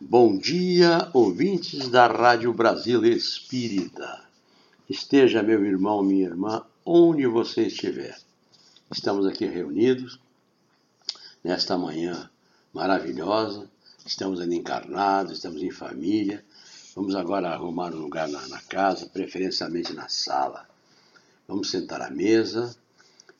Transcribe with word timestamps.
Bom 0.00 0.36
dia, 0.36 1.08
ouvintes 1.12 1.88
da 1.88 2.08
Rádio 2.08 2.52
Brasil 2.52 3.04
Espírita. 3.04 4.24
Esteja 4.90 5.40
meu 5.40 5.64
irmão, 5.64 6.02
minha 6.02 6.26
irmã, 6.26 6.66
onde 6.84 7.24
você 7.28 7.68
estiver. 7.68 8.18
Estamos 8.90 9.24
aqui 9.24 9.46
reunidos 9.46 10.18
nesta 11.44 11.78
manhã 11.78 12.28
maravilhosa. 12.72 13.70
Estamos 14.04 14.40
ainda 14.40 14.56
encarnados, 14.56 15.34
estamos 15.34 15.62
em 15.62 15.70
família. 15.70 16.44
Vamos 16.96 17.14
agora 17.14 17.50
arrumar 17.50 17.94
um 17.94 18.00
lugar 18.00 18.26
na, 18.26 18.48
na 18.48 18.60
casa, 18.62 19.06
preferencialmente 19.06 19.92
na 19.92 20.08
sala. 20.08 20.66
Vamos 21.46 21.70
sentar 21.70 22.02
à 22.02 22.10
mesa, 22.10 22.76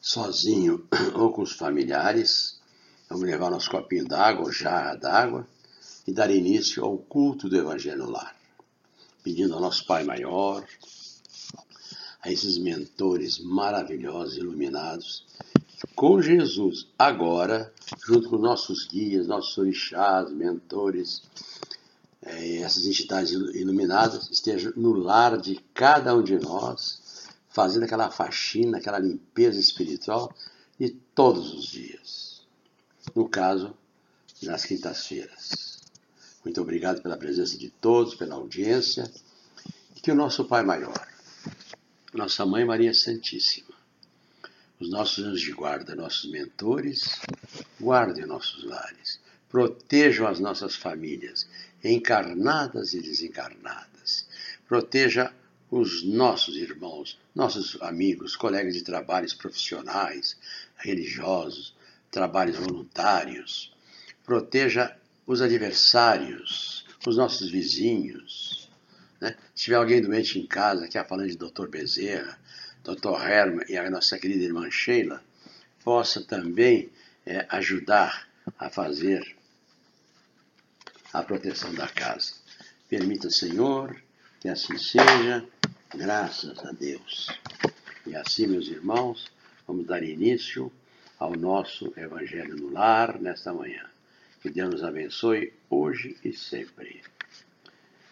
sozinho 0.01 0.87
ou 1.15 1.33
com 1.33 1.43
os 1.43 1.53
familiares. 1.53 2.61
Vamos 3.11 3.25
levar 3.25 3.51
nosso 3.51 3.69
copinho 3.69 4.07
d'água, 4.07 4.53
jarra 4.53 4.95
d'água 4.95 5.45
e 6.07 6.13
dar 6.13 6.31
início 6.31 6.85
ao 6.85 6.99
culto 6.99 7.49
do 7.49 7.57
Evangelho 7.57 8.11
Lar, 8.11 8.37
pedindo 9.23 9.55
ao 9.55 9.61
nosso 9.61 9.87
Pai 9.87 10.05
Maior, 10.05 10.67
a 12.23 12.33
esses 12.33 12.59
mentores 12.59 13.39
maravilhosos, 13.39 14.37
iluminados, 14.39 15.27
com 15.95 16.21
Jesus, 16.21 16.89
agora, 16.99 17.73
junto 18.07 18.31
com 18.31 18.39
nossos 18.39 18.87
guias, 18.87 19.27
nossos 19.27 19.57
orixás, 19.59 20.31
mentores, 20.33 21.23
eh, 22.23 22.59
essas 22.59 22.87
entidades 22.87 23.33
iluminadas, 23.33 24.31
estejam 24.31 24.73
no 24.77 24.93
lar 24.93 25.39
de 25.39 25.57
cada 25.75 26.15
um 26.15 26.23
de 26.23 26.39
nós, 26.39 27.29
fazendo 27.49 27.85
aquela 27.85 28.11
faxina, 28.11 28.79
aquela 28.79 28.99
limpeza 28.99 29.61
espiritual 29.61 30.35
de 30.79 30.91
todos 31.15 31.53
os 31.55 31.67
dias. 31.67 32.43
No 33.15 33.29
caso, 33.29 33.75
nas 34.43 34.65
quintas-feiras. 34.65 35.74
Muito 36.45 36.61
obrigado 36.61 37.01
pela 37.01 37.17
presença 37.17 37.57
de 37.57 37.71
todos, 37.71 38.15
pela 38.15 38.35
audiência. 38.35 39.11
Que 40.03 40.13
o 40.13 40.15
nosso 40.15 40.45
Pai 40.45 40.63
Maior, 40.63 41.09
nossa 42.13 42.45
Mãe 42.45 42.63
Maria 42.63 42.93
Santíssima, 42.93 43.75
os 44.79 44.91
nossos 44.91 45.25
anjos 45.25 45.41
de 45.41 45.53
guarda, 45.53 45.95
nossos 45.95 46.31
mentores, 46.31 47.19
guardem 47.81 48.27
nossos 48.27 48.65
lares, 48.65 49.19
protejam 49.49 50.27
as 50.27 50.39
nossas 50.39 50.77
famílias, 50.77 51.49
encarnadas 51.83 52.93
e 52.93 53.01
desencarnadas. 53.01 54.27
Proteja 54.69 55.33
os 55.71 56.05
nossos 56.05 56.57
irmãos, 56.57 57.19
nossos 57.35 57.81
amigos, 57.81 58.37
colegas 58.37 58.75
de 58.75 58.83
trabalhos 58.83 59.33
profissionais, 59.33 60.37
religiosos, 60.77 61.75
trabalhos 62.11 62.59
voluntários. 62.59 63.75
Proteja 64.23 64.95
os 65.27 65.41
adversários, 65.41 66.85
os 67.07 67.17
nossos 67.17 67.51
vizinhos. 67.51 68.71
Né? 69.21 69.37
Se 69.55 69.65
tiver 69.65 69.77
alguém 69.77 70.03
doente 70.03 70.39
em 70.39 70.47
casa, 70.47 70.89
que 70.89 70.99
é 70.99 71.05
falando 71.05 71.29
de 71.29 71.37
Dr. 71.37 71.69
Bezerra, 71.69 72.39
Dr. 72.83 73.21
Herman 73.21 73.65
e 73.69 73.77
a 73.77 73.91
nossa 73.91 74.19
querida 74.19 74.45
irmã 74.45 74.71
Sheila, 74.71 75.23
possa 75.83 76.23
também 76.23 76.91
é, 77.25 77.47
ajudar 77.49 78.29
a 78.59 78.69
fazer 78.69 79.37
a 81.13 81.23
proteção 81.23 81.73
da 81.75 81.89
casa. 81.89 82.35
Permita, 82.89 83.31
Senhor, 83.31 83.97
que 84.41 84.49
assim 84.49 84.77
seja, 84.77 85.47
graças 85.95 86.59
a 86.65 86.73
Deus. 86.73 87.29
E 88.07 88.15
assim, 88.15 88.47
meus 88.47 88.69
irmãos, 88.69 89.33
vamos 89.67 89.87
dar 89.87 90.03
início 90.03 90.71
ao 91.19 91.35
nosso 91.35 91.93
Evangelho 91.97 92.57
no 92.57 92.71
Lar 92.71 93.19
nesta 93.19 93.53
manhã. 93.53 93.94
Que 94.45 94.51
Deus 94.51 94.75
nos 94.75 94.85
abençoe 94.85 95.55
hoje 95.71 96.19
e 96.23 96.31
sempre. 96.35 97.01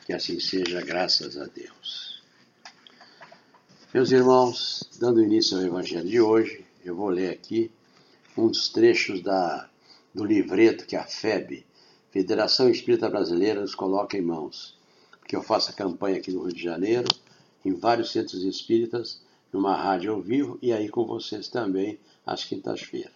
Que 0.06 0.14
assim 0.14 0.40
seja, 0.40 0.80
graças 0.80 1.36
a 1.36 1.44
Deus. 1.44 2.22
Meus 3.92 4.10
irmãos, 4.10 4.82
dando 4.98 5.22
início 5.22 5.58
ao 5.58 5.62
Evangelho 5.62 6.08
de 6.08 6.22
hoje, 6.22 6.64
eu 6.82 6.96
vou 6.96 7.10
ler 7.10 7.28
aqui 7.28 7.70
uns 8.34 8.70
trechos 8.70 9.20
da, 9.20 9.68
do 10.14 10.24
livreto 10.24 10.86
que 10.86 10.96
a 10.96 11.04
FEB, 11.04 11.66
Federação 12.10 12.70
Espírita 12.70 13.10
Brasileira, 13.10 13.60
nos 13.60 13.74
coloca 13.74 14.16
em 14.16 14.22
mãos. 14.22 14.74
Porque 15.20 15.36
eu 15.36 15.42
faço 15.42 15.68
a 15.68 15.74
campanha 15.74 16.16
aqui 16.16 16.32
no 16.32 16.44
Rio 16.44 16.54
de 16.54 16.62
Janeiro, 16.62 17.08
em 17.62 17.74
vários 17.74 18.10
centros 18.10 18.42
espíritas, 18.42 19.20
numa 19.52 19.76
rádio 19.76 20.14
ao 20.14 20.22
vivo 20.22 20.58
e 20.62 20.72
aí 20.72 20.88
com 20.88 21.04
vocês 21.04 21.48
também, 21.48 22.00
às 22.24 22.42
quintas-feiras. 22.42 23.12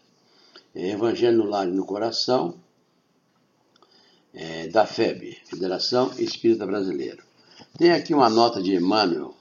É 0.74 0.90
Evangelho 0.90 1.38
no 1.38 1.48
Lar 1.48 1.66
e 1.66 1.72
no 1.72 1.86
Coração, 1.86 2.60
é, 4.36 4.68
da 4.68 4.86
FEB, 4.86 5.38
Federação 5.46 6.12
Espírita 6.18 6.66
Brasileira. 6.66 7.24
Tem 7.78 7.92
aqui 7.92 8.12
uma 8.12 8.28
nota 8.28 8.62
de 8.62 8.74
Emmanuel, 8.74 9.34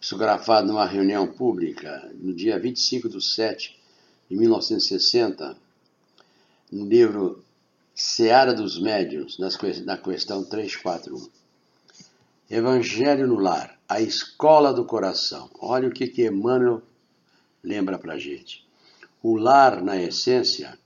psicografada 0.00 0.66
numa 0.66 0.86
reunião 0.86 1.26
pública 1.26 2.10
no 2.14 2.32
dia 2.34 2.58
25 2.58 3.10
de 3.10 3.22
7 3.22 3.78
de 4.30 4.36
1960, 4.36 5.54
no 6.72 6.86
livro 6.86 7.44
Seara 7.94 8.54
dos 8.54 8.80
Médiuns, 8.80 9.38
na 9.38 9.98
questão 9.98 10.42
341. 10.42 11.28
Evangelho 12.50 13.26
no 13.26 13.38
Lar, 13.38 13.78
a 13.86 14.00
escola 14.00 14.72
do 14.72 14.86
coração. 14.86 15.50
Olha 15.60 15.88
o 15.88 15.92
que, 15.92 16.06
que 16.06 16.26
Emmanuel 16.26 16.82
lembra 17.62 17.98
para 17.98 18.18
gente. 18.18 18.64
O 19.22 19.36
lar, 19.36 19.82
na 19.82 19.96
essência, 19.96 20.78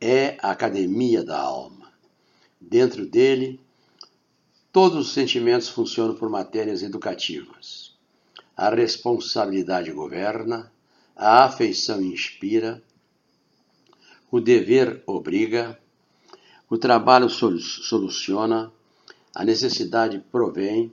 é 0.00 0.36
a 0.42 0.50
academia 0.50 1.24
da 1.24 1.38
alma 1.38 1.77
Dentro 2.60 3.06
dele, 3.06 3.60
todos 4.72 5.06
os 5.06 5.12
sentimentos 5.12 5.68
funcionam 5.68 6.14
por 6.14 6.28
matérias 6.28 6.82
educativas. 6.82 7.96
A 8.56 8.70
responsabilidade 8.70 9.92
governa, 9.92 10.72
a 11.16 11.44
afeição 11.44 12.02
inspira, 12.02 12.82
o 14.30 14.40
dever 14.40 15.02
obriga, 15.06 15.78
o 16.68 16.76
trabalho 16.76 17.30
soluciona, 17.30 18.72
a 19.34 19.44
necessidade 19.44 20.18
provém, 20.30 20.92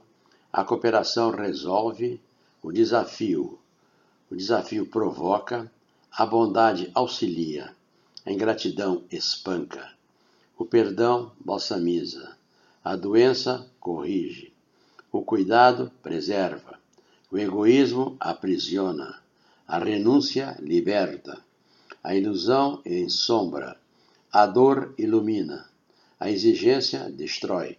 a 0.54 0.64
cooperação 0.64 1.32
resolve, 1.32 2.22
o 2.64 2.72
desafio, 2.72 3.60
o 4.32 4.36
desafio 4.36 4.86
provoca, 4.86 5.70
a 6.12 6.26
bondade 6.26 6.90
auxilia, 6.94 7.76
a 8.26 8.32
ingratidão 8.32 9.04
espanca. 9.12 9.95
O 10.58 10.64
perdão 10.64 11.34
balsamiza, 11.38 12.38
a 12.82 12.96
doença 12.96 13.70
corrige, 13.78 14.54
o 15.12 15.22
cuidado 15.22 15.92
preserva, 16.02 16.80
o 17.30 17.38
egoísmo 17.38 18.16
aprisiona, 18.22 19.22
a 19.68 19.78
renúncia 19.78 20.56
liberta, 20.62 21.44
a 22.02 22.16
ilusão 22.16 22.82
ensombra, 22.86 23.78
a 24.32 24.46
dor 24.46 24.96
ilumina, 24.98 25.70
a 26.18 26.32
exigência 26.32 27.10
destrói, 27.10 27.78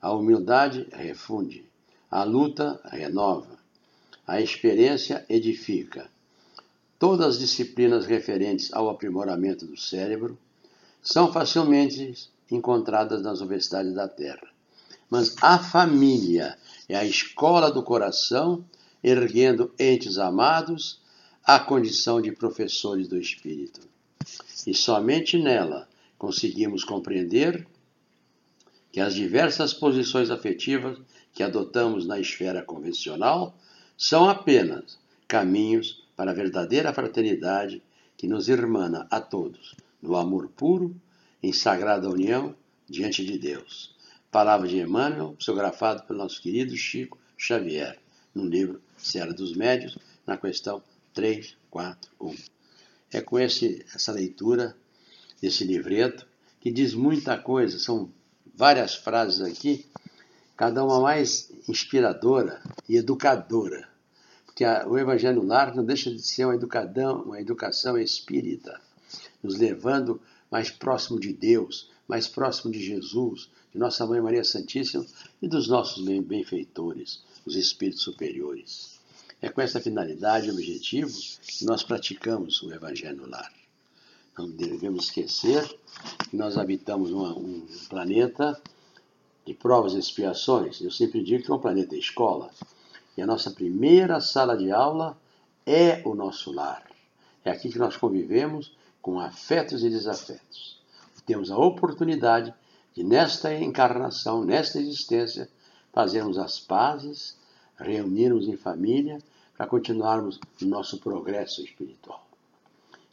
a 0.00 0.10
humildade 0.14 0.88
refunde, 0.92 1.66
a 2.10 2.24
luta 2.24 2.80
renova, 2.84 3.58
a 4.26 4.40
experiência 4.40 5.26
edifica. 5.28 6.10
Todas 6.98 7.34
as 7.34 7.38
disciplinas 7.38 8.06
referentes 8.06 8.72
ao 8.72 8.88
aprimoramento 8.88 9.66
do 9.66 9.76
cérebro 9.76 10.38
são 11.02 11.32
facilmente 11.32 12.30
encontradas 12.50 13.22
nas 13.22 13.40
universidades 13.40 13.94
da 13.94 14.08
Terra. 14.08 14.48
Mas 15.10 15.36
a 15.40 15.58
família 15.58 16.58
é 16.88 16.96
a 16.96 17.04
escola 17.04 17.70
do 17.70 17.82
coração, 17.82 18.64
erguendo 19.02 19.72
entes 19.78 20.18
amados 20.18 21.00
à 21.44 21.60
condição 21.60 22.20
de 22.20 22.32
professores 22.32 23.08
do 23.08 23.16
Espírito. 23.16 23.80
E 24.66 24.74
somente 24.74 25.38
nela 25.38 25.88
conseguimos 26.18 26.82
compreender 26.82 27.66
que 28.90 29.00
as 29.00 29.14
diversas 29.14 29.72
posições 29.72 30.30
afetivas 30.30 30.98
que 31.32 31.42
adotamos 31.42 32.06
na 32.06 32.18
esfera 32.18 32.62
convencional 32.62 33.54
são 33.96 34.28
apenas 34.28 34.98
caminhos 35.28 36.02
para 36.16 36.30
a 36.30 36.34
verdadeira 36.34 36.92
fraternidade 36.92 37.82
que 38.16 38.26
nos 38.26 38.48
irmana 38.48 39.06
a 39.10 39.20
todos, 39.20 39.74
no 40.00 40.16
amor 40.16 40.48
puro, 40.48 40.94
em 41.42 41.52
sagrada 41.52 42.08
união 42.08 42.54
diante 42.88 43.24
de 43.24 43.38
Deus. 43.38 43.94
Palavra 44.30 44.68
de 44.68 44.78
Emmanuel, 44.78 45.34
psicografado 45.38 46.02
pelo 46.04 46.18
nosso 46.18 46.40
querido 46.40 46.76
Chico 46.76 47.18
Xavier, 47.36 47.98
no 48.34 48.44
livro 48.44 48.80
Serra 48.96 49.32
dos 49.32 49.54
Médios, 49.56 49.98
na 50.26 50.36
questão 50.36 50.82
341. 51.14 52.34
É 53.12 53.20
com 53.20 53.38
esse, 53.38 53.84
essa 53.94 54.12
leitura 54.12 54.76
desse 55.40 55.64
livreto, 55.64 56.26
que 56.60 56.70
diz 56.70 56.94
muita 56.94 57.38
coisa, 57.38 57.78
são 57.78 58.10
várias 58.54 58.94
frases 58.94 59.40
aqui, 59.40 59.86
cada 60.56 60.84
uma 60.84 61.00
mais 61.00 61.50
inspiradora 61.68 62.60
e 62.88 62.96
educadora. 62.96 63.88
Porque 64.44 64.64
a, 64.64 64.86
o 64.86 64.98
Evangelho 64.98 65.42
Lar 65.42 65.74
não 65.74 65.84
deixa 65.84 66.10
de 66.10 66.22
ser 66.22 66.44
uma 66.44 66.54
educação, 66.54 67.22
uma 67.22 67.40
educação 67.40 67.96
espírita 67.98 68.80
nos 69.42 69.56
levando 69.56 70.20
mais 70.50 70.70
próximo 70.70 71.18
de 71.18 71.32
Deus, 71.32 71.90
mais 72.08 72.28
próximo 72.28 72.72
de 72.72 72.84
Jesus, 72.84 73.50
de 73.72 73.78
Nossa 73.78 74.06
Mãe 74.06 74.20
Maria 74.20 74.44
Santíssima 74.44 75.04
e 75.42 75.48
dos 75.48 75.68
nossos 75.68 76.04
benfeitores, 76.04 77.22
os 77.44 77.56
espíritos 77.56 78.02
superiores. 78.02 78.98
É 79.40 79.48
com 79.48 79.60
essa 79.60 79.80
finalidade 79.80 80.48
e 80.48 80.50
objetivo 80.50 81.12
que 81.46 81.64
nós 81.64 81.82
praticamos 81.82 82.62
o 82.62 82.72
Evangelho 82.72 83.18
no 83.18 83.28
Lar. 83.28 83.52
Não 84.38 84.50
devemos 84.50 85.04
esquecer 85.04 85.66
que 86.30 86.36
nós 86.36 86.58
habitamos 86.58 87.10
uma, 87.10 87.36
um 87.36 87.66
planeta 87.88 88.60
de 89.46 89.54
provas 89.54 89.94
e 89.94 89.98
expiações. 89.98 90.80
Eu 90.80 90.90
sempre 90.90 91.22
digo 91.22 91.44
que 91.44 91.50
é 91.50 91.54
um 91.54 91.60
planeta 91.60 91.96
escola. 91.96 92.50
E 93.16 93.22
a 93.22 93.26
nossa 93.26 93.50
primeira 93.50 94.20
sala 94.20 94.56
de 94.56 94.70
aula 94.70 95.18
é 95.64 96.02
o 96.04 96.14
nosso 96.14 96.52
lar. 96.52 96.84
É 97.44 97.50
aqui 97.50 97.70
que 97.70 97.78
nós 97.78 97.96
convivemos 97.96 98.76
com 99.06 99.20
afetos 99.20 99.84
e 99.84 99.88
desafetos. 99.88 100.80
Temos 101.24 101.52
a 101.52 101.56
oportunidade 101.56 102.52
de, 102.92 103.04
nesta 103.04 103.54
encarnação, 103.54 104.44
nesta 104.44 104.80
existência, 104.80 105.48
fazermos 105.92 106.36
as 106.36 106.58
pazes, 106.58 107.38
reunirmos 107.78 108.48
em 108.48 108.56
família 108.56 109.22
para 109.56 109.68
continuarmos 109.68 110.40
o 110.60 110.64
nosso 110.64 110.98
progresso 110.98 111.62
espiritual. 111.62 112.26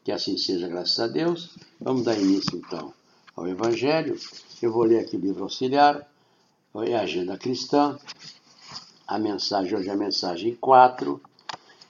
Que 0.03 0.11
assim 0.11 0.35
seja, 0.35 0.67
graças 0.67 0.99
a 0.99 1.05
Deus. 1.05 1.55
Vamos 1.79 2.05
dar 2.05 2.17
início 2.17 2.57
então 2.57 2.91
ao 3.35 3.47
Evangelho. 3.47 4.17
Eu 4.63 4.73
vou 4.73 4.85
ler 4.85 5.01
aqui 5.01 5.15
o 5.15 5.19
livro 5.19 5.43
auxiliar, 5.43 6.11
é 6.87 6.95
a 6.95 7.01
Agenda 7.01 7.37
Cristã. 7.37 7.99
A 9.07 9.19
mensagem 9.19 9.77
hoje 9.77 9.89
é 9.89 9.91
a 9.91 9.95
mensagem 9.95 10.55
4, 10.55 11.21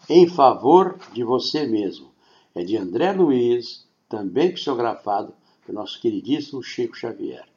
em 0.09 0.27
favor 0.27 0.99
de 1.13 1.23
você 1.23 1.65
mesmo. 1.65 2.11
É 2.53 2.65
de 2.65 2.75
André 2.75 3.13
Luiz, 3.13 3.83
também 4.13 4.53
psicografado 4.53 5.33
pelo 5.65 5.79
nosso 5.79 5.99
queridíssimo 5.99 6.61
Chico 6.61 6.95
Xavier. 6.95 7.47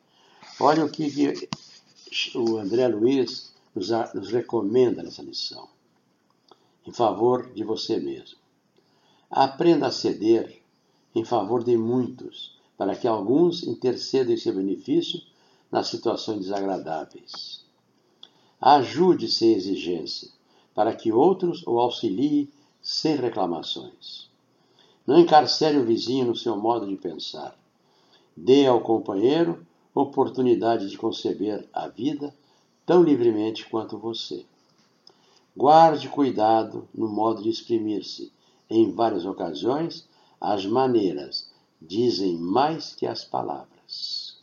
Olha 0.59 0.87
o 0.87 0.89
que 0.89 1.51
o 2.35 2.57
André 2.57 2.89
Luiz 2.89 3.53
nos, 3.75 3.91
nos 4.15 4.33
recomenda 4.33 5.03
nessa 5.03 5.21
lição. 5.21 5.69
Em 6.87 6.93
favor 6.93 7.53
de 7.53 7.63
você 7.63 7.99
mesmo. 7.99 8.39
Aprenda 9.31 9.89
a 9.89 9.93
ceder 9.93 10.63
em 11.15 11.27
favor 11.27 11.63
de 11.63 11.77
muitos, 11.77 12.57
para 12.79 12.97
que 12.97 13.07
alguns 13.07 13.63
intercedam 13.63 14.33
em 14.33 14.39
seu 14.39 14.55
benefício 14.55 15.21
nas 15.71 15.89
situações 15.89 16.41
desagradáveis. 16.41 17.67
Ajude 18.59 19.29
sem 19.29 19.53
exigência, 19.53 20.31
para 20.75 20.95
que 20.97 21.13
outros 21.13 21.63
o 21.67 21.79
auxiliem 21.79 22.49
sem 22.81 23.15
reclamações. 23.17 24.31
Não 25.07 25.21
encarcere 25.21 25.79
o 25.79 25.85
vizinho 25.85 26.27
no 26.27 26.37
seu 26.37 26.57
modo 26.57 26.87
de 26.87 26.97
pensar. 26.97 27.57
Dê 28.37 28.67
ao 28.67 28.81
companheiro 28.81 29.65
oportunidade 29.95 30.91
de 30.91 30.99
conceber 30.99 31.67
a 31.73 31.89
vida 31.89 32.35
tão 32.85 33.03
livremente 33.03 33.69
quanto 33.69 33.97
você. 33.97 34.45
Guarde 35.57 36.09
cuidado 36.09 36.87
no 36.95 37.09
modo 37.09 37.43
de 37.43 37.49
exprimir-se. 37.49 38.33
Em 38.69 38.93
várias 38.93 39.25
ocasiões, 39.25 40.07
as 40.41 40.67
maneiras 40.67 41.51
dizem 41.81 42.37
mais 42.37 42.95
que 42.95 43.07
as 43.07 43.25
palavras. 43.25 44.37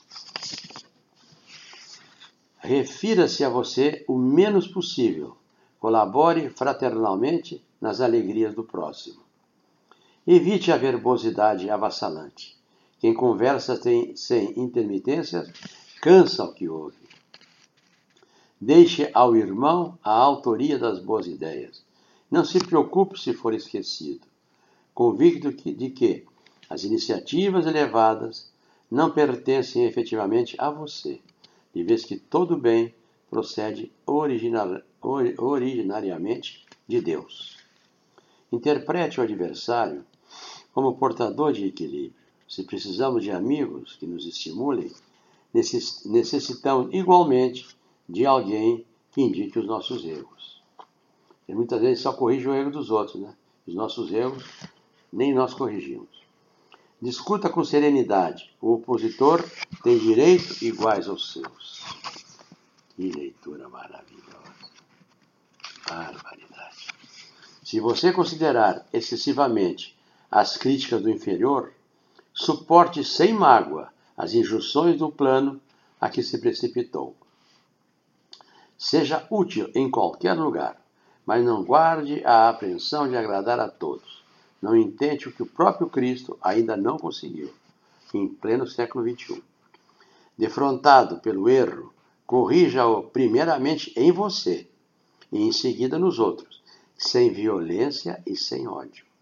Refira-se 2.57 3.43
a 3.43 3.49
você 3.49 4.03
o 4.07 4.17
menos 4.17 4.67
possível. 4.67 5.35
Colabore 5.79 6.49
fraternalmente 6.49 7.61
nas 7.79 7.99
alegrias 7.99 8.55
do 8.55 8.63
próximo. 8.63 9.22
Evite 10.25 10.71
a 10.71 10.77
verbosidade 10.77 11.69
avassalante. 11.69 12.57
Quem 12.97 13.13
conversa 13.13 13.77
tem, 13.77 14.15
sem 14.15 14.57
intermitências 14.57 15.51
cansa 16.01 16.45
o 16.45 16.53
que 16.53 16.69
ouve. 16.69 16.95
Deixe 18.59 19.09
ao 19.13 19.35
irmão 19.35 19.99
a 20.01 20.11
autoria 20.13 20.79
das 20.79 20.99
boas 20.99 21.27
ideias. 21.27 21.83
Não 22.31 22.45
se 22.45 22.57
preocupe 22.57 23.19
se 23.19 23.33
for 23.33 23.53
esquecido. 23.53 24.25
Convicto 24.93 25.51
de 25.51 25.89
que 25.89 26.25
as 26.69 26.85
iniciativas 26.85 27.65
elevadas 27.65 28.49
não 28.89 29.11
pertencem 29.11 29.83
efetivamente 29.83 30.55
a 30.57 30.69
você, 30.69 31.19
de 31.75 31.83
vez 31.83 32.05
que 32.05 32.15
todo 32.15 32.55
bem 32.55 32.95
procede 33.29 33.91
original, 34.05 34.81
originariamente 35.01 36.65
de 36.87 37.01
Deus. 37.01 37.57
Interprete 38.49 39.19
o 39.19 39.23
adversário 39.23 40.05
como 40.73 40.97
portador 40.97 41.53
de 41.53 41.65
equilíbrio. 41.65 42.13
Se 42.47 42.63
precisamos 42.63 43.23
de 43.23 43.31
amigos 43.31 43.95
que 43.95 44.05
nos 44.05 44.25
estimulem, 44.25 44.91
necessitamos 45.53 46.93
igualmente 46.93 47.67
de 48.07 48.25
alguém 48.25 48.85
que 49.11 49.21
indique 49.21 49.59
os 49.59 49.65
nossos 49.65 50.03
erros. 50.03 50.61
E 51.47 51.53
muitas 51.53 51.81
vezes 51.81 52.01
só 52.01 52.13
corrige 52.13 52.47
o 52.47 52.53
erro 52.53 52.71
dos 52.71 52.89
outros, 52.89 53.21
né? 53.21 53.33
Os 53.67 53.73
nossos 53.73 54.11
erros 54.11 54.43
nem 55.11 55.33
nós 55.33 55.53
corrigimos. 55.53 56.23
Discuta 57.01 57.49
com 57.49 57.63
serenidade. 57.63 58.49
O 58.61 58.73
opositor 58.73 59.43
tem 59.83 59.97
direitos 59.97 60.61
iguais 60.61 61.07
aos 61.07 61.33
seus. 61.33 61.83
Que 62.95 63.11
leitura 63.11 63.67
maravilhosa. 63.67 64.53
Barbaridade. 65.87 66.87
Se 67.63 67.79
você 67.79 68.11
considerar 68.11 68.87
excessivamente 68.93 69.95
as 70.35 70.57
críticas 70.57 70.99
do 70.99 71.11
inferior, 71.11 71.71
suporte 72.33 73.03
sem 73.03 73.31
mágoa 73.31 73.93
as 74.17 74.33
injunções 74.33 74.97
do 74.97 75.11
plano 75.11 75.61
a 76.01 76.09
que 76.09 76.23
se 76.23 76.39
precipitou. 76.39 77.15
Seja 78.75 79.27
útil 79.29 79.69
em 79.75 79.91
qualquer 79.91 80.33
lugar, 80.33 80.81
mas 81.23 81.45
não 81.45 81.63
guarde 81.63 82.25
a 82.25 82.49
apreensão 82.49 83.07
de 83.07 83.15
agradar 83.15 83.59
a 83.59 83.69
todos. 83.69 84.23
Não 84.59 84.75
intente 84.75 85.29
o 85.29 85.31
que 85.31 85.43
o 85.43 85.45
próprio 85.45 85.87
Cristo 85.87 86.35
ainda 86.41 86.75
não 86.75 86.97
conseguiu, 86.97 87.53
em 88.11 88.27
pleno 88.27 88.65
século 88.65 89.07
XXI. 89.07 89.39
Defrontado 90.35 91.19
pelo 91.19 91.47
erro, 91.47 91.93
corrija-o 92.25 93.03
primeiramente 93.03 93.93
em 93.95 94.11
você 94.11 94.67
e 95.31 95.43
em 95.43 95.51
seguida 95.51 95.99
nos 95.99 96.17
outros, 96.17 96.59
sem 96.97 97.31
violência 97.31 98.19
e 98.25 98.35
sem 98.35 98.67
ódio. 98.67 99.12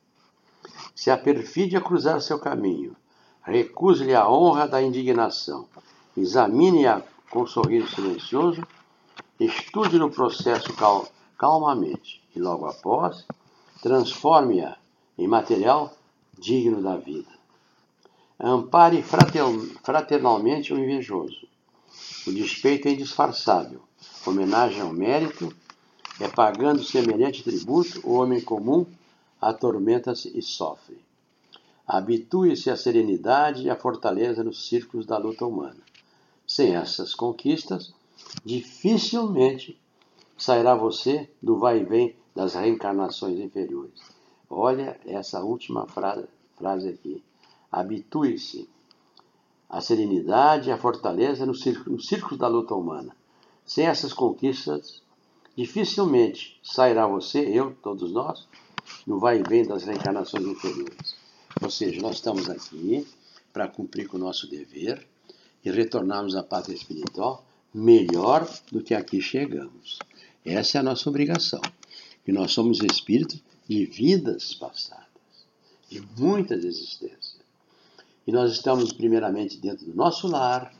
Se 0.95 1.09
a 1.09 1.17
perfídia 1.17 1.81
cruzar 1.81 2.21
seu 2.21 2.39
caminho, 2.39 2.95
recuse-lhe 3.41 4.13
a 4.13 4.29
honra 4.29 4.67
da 4.67 4.81
indignação. 4.81 5.67
Examine-a 6.15 7.01
com 7.29 7.43
um 7.43 7.47
sorriso 7.47 7.87
silencioso, 7.95 8.61
estude 9.39 9.97
no 9.97 10.11
processo 10.11 10.73
cal 10.73 11.07
calmamente 11.37 12.21
e 12.35 12.39
logo 12.39 12.65
após, 12.65 13.25
transforme-a 13.81 14.77
em 15.17 15.27
material 15.27 15.93
digno 16.37 16.81
da 16.81 16.97
vida. 16.97 17.29
Ampare 18.39 19.03
fraternalmente 19.83 20.73
o 20.73 20.79
invejoso. 20.79 21.47
O 22.27 22.31
despeito 22.31 22.87
é 22.87 22.91
indisfarçável. 22.91 23.81
Homenagem 24.25 24.81
ao 24.81 24.93
mérito 24.93 25.53
é 26.19 26.27
pagando 26.27 26.83
semelhante 26.83 27.43
tributo 27.43 27.99
o 28.03 28.13
homem 28.13 28.41
comum 28.41 28.85
atormenta-se 29.41 30.37
e 30.37 30.41
sofre. 30.41 31.03
Habitue-se 31.87 32.69
à 32.69 32.77
serenidade 32.77 33.63
e 33.63 33.69
à 33.69 33.75
fortaleza 33.75 34.43
nos 34.43 34.67
círculos 34.67 35.05
da 35.05 35.17
luta 35.17 35.45
humana. 35.45 35.81
Sem 36.47 36.75
essas 36.75 37.15
conquistas, 37.15 37.93
dificilmente 38.45 39.79
sairá 40.37 40.75
você 40.75 41.29
do 41.41 41.57
vai 41.57 41.79
e 41.79 41.83
vem 41.83 42.15
das 42.35 42.53
reencarnações 42.53 43.39
inferiores. 43.39 43.99
Olha 44.49 44.99
essa 45.05 45.43
última 45.43 45.87
frase, 45.87 46.27
frase 46.55 46.89
aqui. 46.89 47.23
Habitue-se 47.71 48.69
à 49.69 49.79
serenidade 49.79 50.69
e 50.69 50.71
à 50.71 50.77
fortaleza 50.77 51.45
nos 51.45 51.61
círculos, 51.61 52.37
da 52.37 52.47
luta 52.47 52.75
humana. 52.75 53.15
Sem 53.65 53.85
essas 53.85 54.11
conquistas, 54.11 55.01
dificilmente 55.55 56.59
sairá 56.61 57.07
você, 57.07 57.39
eu, 57.39 57.75
todos 57.81 58.11
nós, 58.11 58.47
no 59.05 59.19
vai 59.19 59.39
e 59.39 59.43
vem 59.43 59.65
das 59.65 59.83
reencarnações 59.83 60.45
inferiores. 60.45 61.15
Ou 61.61 61.69
seja, 61.69 62.01
nós 62.01 62.15
estamos 62.15 62.49
aqui 62.49 63.05
para 63.51 63.67
cumprir 63.67 64.07
com 64.07 64.17
o 64.17 64.19
nosso 64.19 64.49
dever 64.49 65.05
e 65.63 65.71
retornarmos 65.71 66.35
à 66.35 66.43
pátria 66.43 66.75
espiritual 66.75 67.45
melhor 67.73 68.47
do 68.71 68.81
que 68.81 68.93
aqui 68.93 69.21
chegamos. 69.21 69.99
Essa 70.45 70.77
é 70.77 70.81
a 70.81 70.83
nossa 70.83 71.09
obrigação. 71.09 71.61
E 72.27 72.31
nós 72.31 72.51
somos 72.51 72.79
espíritos 72.81 73.41
de 73.67 73.85
vidas 73.85 74.53
passadas, 74.53 75.05
de 75.89 76.01
muitas 76.17 76.63
existências. 76.63 77.37
E 78.25 78.31
nós 78.31 78.51
estamos, 78.51 78.93
primeiramente, 78.93 79.57
dentro 79.57 79.85
do 79.85 79.95
nosso 79.95 80.27
lar, 80.27 80.73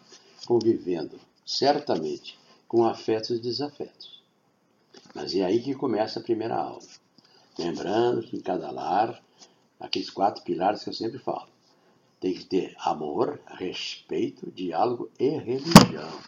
convivendo, 0.46 1.20
certamente, 1.46 2.38
com 2.68 2.86
afetos 2.86 3.32
e 3.32 3.40
desafetos. 3.40 4.22
Mas 5.16 5.34
é 5.36 5.44
aí 5.44 5.62
que 5.62 5.74
começa 5.74 6.20
a 6.20 6.24
primeira 6.24 6.56
aula. 6.56 6.82
Lembrando 7.62 8.24
que 8.24 8.36
em 8.36 8.41
cada 8.41 8.72
lar, 8.72 9.24
aqueles 9.80 10.10
quatro 10.10 10.44
pilares 10.44 10.84
que 10.84 10.89
eu 10.89 10.94
sempre 10.94 11.20
falo, 11.20 11.48
tem 12.20 12.34
que 12.34 12.44
ter 12.44 12.75
amor, 12.80 13.39
respeito, 13.46 14.50
diálogo 14.51 15.12
e 15.20 15.30
religião. 15.30 16.20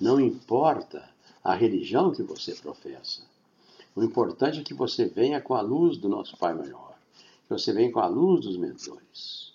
Não 0.00 0.20
importa 0.20 1.08
a 1.42 1.54
religião 1.54 2.12
que 2.12 2.22
você 2.22 2.54
professa. 2.54 3.22
O 3.96 4.04
importante 4.04 4.60
é 4.60 4.62
que 4.62 4.74
você 4.74 5.06
venha 5.06 5.40
com 5.40 5.54
a 5.54 5.60
luz 5.60 5.96
do 5.96 6.08
nosso 6.08 6.36
Pai 6.36 6.54
Maior, 6.54 6.96
que 7.44 7.50
você 7.50 7.72
venha 7.72 7.90
com 7.90 8.00
a 8.00 8.06
luz 8.06 8.44
dos 8.44 8.56
mentores. 8.56 9.52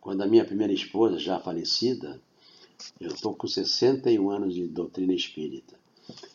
Quando 0.00 0.22
a 0.22 0.26
minha 0.26 0.44
primeira 0.44 0.72
esposa, 0.72 1.18
já 1.18 1.38
falecida, 1.38 2.20
eu 3.00 3.10
estou 3.10 3.36
com 3.36 3.46
61 3.46 4.28
anos 4.28 4.54
de 4.54 4.66
doutrina 4.66 5.14
espírita. 5.14 5.79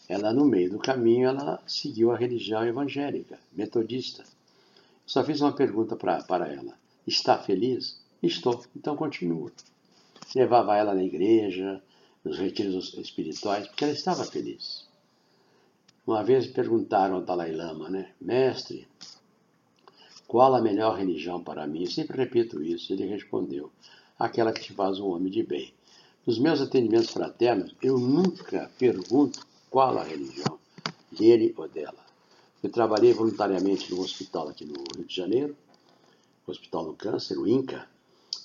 Ela, 0.08 0.34
no 0.34 0.46
meio 0.46 0.72
do 0.72 0.80
caminho, 0.80 1.28
ela 1.28 1.62
seguiu 1.66 2.12
a 2.12 2.18
religião 2.18 2.66
evangélica, 2.66 3.40
metodista. 3.54 4.24
Só 5.06 5.24
fiz 5.24 5.42
uma 5.42 5.52
pergunta 5.52 5.96
pra, 5.96 6.24
para 6.24 6.52
ela. 6.52 6.78
Está 7.06 7.38
feliz? 7.38 8.02
Estou. 8.22 8.64
Então 8.76 8.96
continua. 8.96 9.52
Levava 10.36 10.76
ela 10.76 10.94
na 10.94 11.04
igreja, 11.04 11.82
nos 12.24 12.38
retiros 12.38 12.94
espirituais, 12.96 13.68
porque 13.68 13.84
ela 13.84 13.94
estava 13.94 14.24
feliz. 14.26 14.88
Uma 16.06 16.24
vez 16.24 16.48
perguntaram 16.48 17.16
ao 17.16 17.22
Dalai 17.22 17.52
Lama, 17.52 17.90
né? 17.90 18.12
Mestre, 18.20 18.88
qual 20.28 20.54
a 20.56 20.62
melhor 20.62 20.98
religião 20.98 21.44
para 21.44 21.68
mim? 21.68 21.82
Eu 21.82 21.92
sempre 21.92 22.18
repito 22.18 22.62
isso. 22.62 22.92
Ele 22.92 23.06
respondeu: 23.06 23.72
aquela 24.18 24.52
que 24.52 24.62
te 24.62 24.74
faz 24.74 25.00
um 25.00 25.08
homem 25.08 25.32
de 25.32 25.44
bem. 25.44 25.74
Nos 26.26 26.40
meus 26.40 26.60
atendimentos 26.60 27.12
fraternos, 27.12 27.76
eu 27.82 28.00
nunca 28.00 28.72
pergunto 28.80 29.46
qual 29.70 29.98
a 29.98 30.04
religião, 30.04 30.60
dele 31.12 31.54
ou 31.58 31.68
dela. 31.68 32.06
Eu 32.62 32.70
trabalhei 32.72 33.14
voluntariamente 33.14 33.94
no 33.94 34.02
hospital 34.02 34.50
aqui 34.50 34.66
no 34.66 34.74
Rio 34.96 35.06
de 35.06 35.16
Janeiro, 35.16 35.56
Hospital 36.48 36.86
do 36.86 36.94
Câncer, 36.94 37.38
o 37.38 37.48
INCA, 37.48 37.88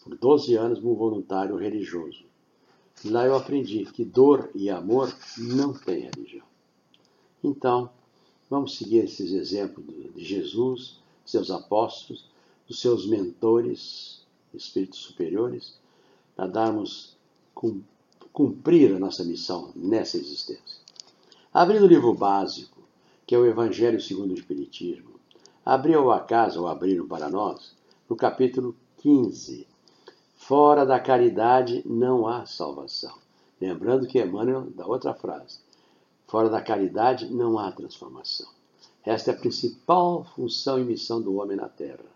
por 0.03 0.17
12 0.17 0.55
anos 0.55 0.79
como 0.81 0.95
voluntário 0.95 1.57
religioso. 1.57 2.25
Lá 3.05 3.25
eu 3.25 3.35
aprendi 3.35 3.85
que 3.87 4.05
dor 4.05 4.51
e 4.55 4.69
amor 4.69 5.15
não 5.39 5.73
têm 5.73 6.01
religião. 6.01 6.47
Então, 7.43 7.91
vamos 8.49 8.77
seguir 8.77 9.05
esses 9.05 9.33
exemplos 9.33 9.87
de 9.87 10.25
Jesus, 10.25 10.99
seus 11.25 11.51
apóstolos, 11.51 12.25
dos 12.67 12.81
seus 12.81 13.07
mentores, 13.07 14.27
espíritos 14.53 14.99
superiores, 15.01 15.79
para 16.37 16.47
darmos 16.47 17.17
cumprir 18.33 18.95
a 18.95 18.99
nossa 18.99 19.25
missão 19.25 19.73
nessa 19.75 20.17
existência. 20.17 20.80
Abrindo 21.53 21.83
o 21.83 21.89
livro 21.89 22.15
básico, 22.15 22.81
que 23.27 23.35
é 23.35 23.39
o 23.39 23.45
Evangelho 23.45 24.01
segundo 24.01 24.31
o 24.31 24.35
Espiritismo, 24.35 25.19
abriu 25.67 25.99
ao 25.99 26.13
acaso 26.13 26.61
ou 26.61 26.69
abriram 26.69 27.09
para 27.09 27.29
nós, 27.29 27.75
no 28.09 28.15
capítulo 28.15 28.77
15. 28.99 29.67
Fora 30.37 30.87
da 30.87 31.01
caridade 31.01 31.83
não 31.85 32.29
há 32.29 32.47
salvação. 32.47 33.19
Lembrando 33.61 34.07
que 34.07 34.23
Emmanuel, 34.23 34.71
da 34.71 34.87
outra 34.87 35.13
frase, 35.13 35.59
fora 36.29 36.49
da 36.49 36.63
caridade 36.63 37.27
não 37.27 37.59
há 37.59 37.73
transformação. 37.73 38.47
Esta 39.05 39.33
é 39.33 39.35
a 39.35 39.37
principal 39.37 40.23
função 40.37 40.79
e 40.79 40.85
missão 40.85 41.21
do 41.21 41.35
homem 41.35 41.57
na 41.57 41.69
Terra. 41.69 42.07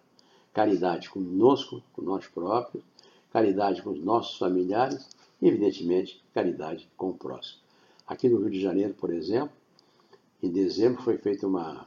Caridade 0.53 1.11
conosco, 1.11 1.83
com 1.93 2.03
nós 2.03 2.25
próprios, 2.29 2.85
caridade 3.33 3.83
com 3.83 3.91
os 3.91 4.01
nossos 4.01 4.39
familiares 4.39 5.09
e, 5.43 5.49
evidentemente, 5.49 6.23
caridade 6.33 6.89
com 6.97 7.11
o 7.11 7.15
próximo. 7.15 7.64
Aqui 8.07 8.29
no 8.29 8.39
Rio 8.39 8.51
de 8.51 8.61
Janeiro, 8.61 8.95
por 8.95 9.11
exemplo, 9.11 9.57
em 10.43 10.51
dezembro 10.51 11.03
foi 11.03 11.17
feita 11.17 11.47
uma. 11.47 11.87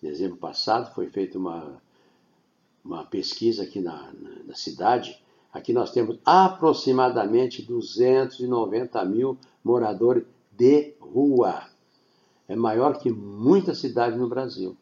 Dezembro 0.00 0.38
passado 0.38 0.94
foi 0.94 1.08
feita 1.08 1.36
uma, 1.36 1.82
uma 2.84 3.04
pesquisa 3.04 3.64
aqui 3.64 3.80
na, 3.80 4.12
na, 4.12 4.42
na 4.46 4.54
cidade. 4.54 5.22
Aqui 5.52 5.72
nós 5.72 5.90
temos 5.90 6.18
aproximadamente 6.24 7.62
290 7.62 9.04
mil 9.04 9.36
moradores 9.62 10.24
de 10.52 10.94
rua. 11.00 11.68
É 12.46 12.56
maior 12.56 12.98
que 12.98 13.10
muitas 13.10 13.78
cidades 13.78 14.18
no 14.18 14.28
Brasil. 14.28 14.76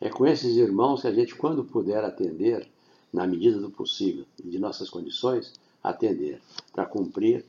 É 0.00 0.10
com 0.10 0.26
esses 0.26 0.56
irmãos 0.56 1.00
que 1.00 1.08
a 1.08 1.12
gente, 1.12 1.34
quando 1.34 1.64
puder 1.64 2.04
atender, 2.04 2.68
na 3.12 3.26
medida 3.26 3.58
do 3.58 3.70
possível 3.70 4.26
e 4.44 4.48
de 4.48 4.58
nossas 4.58 4.90
condições, 4.90 5.54
atender, 5.82 6.40
para 6.72 6.84
cumprir 6.84 7.44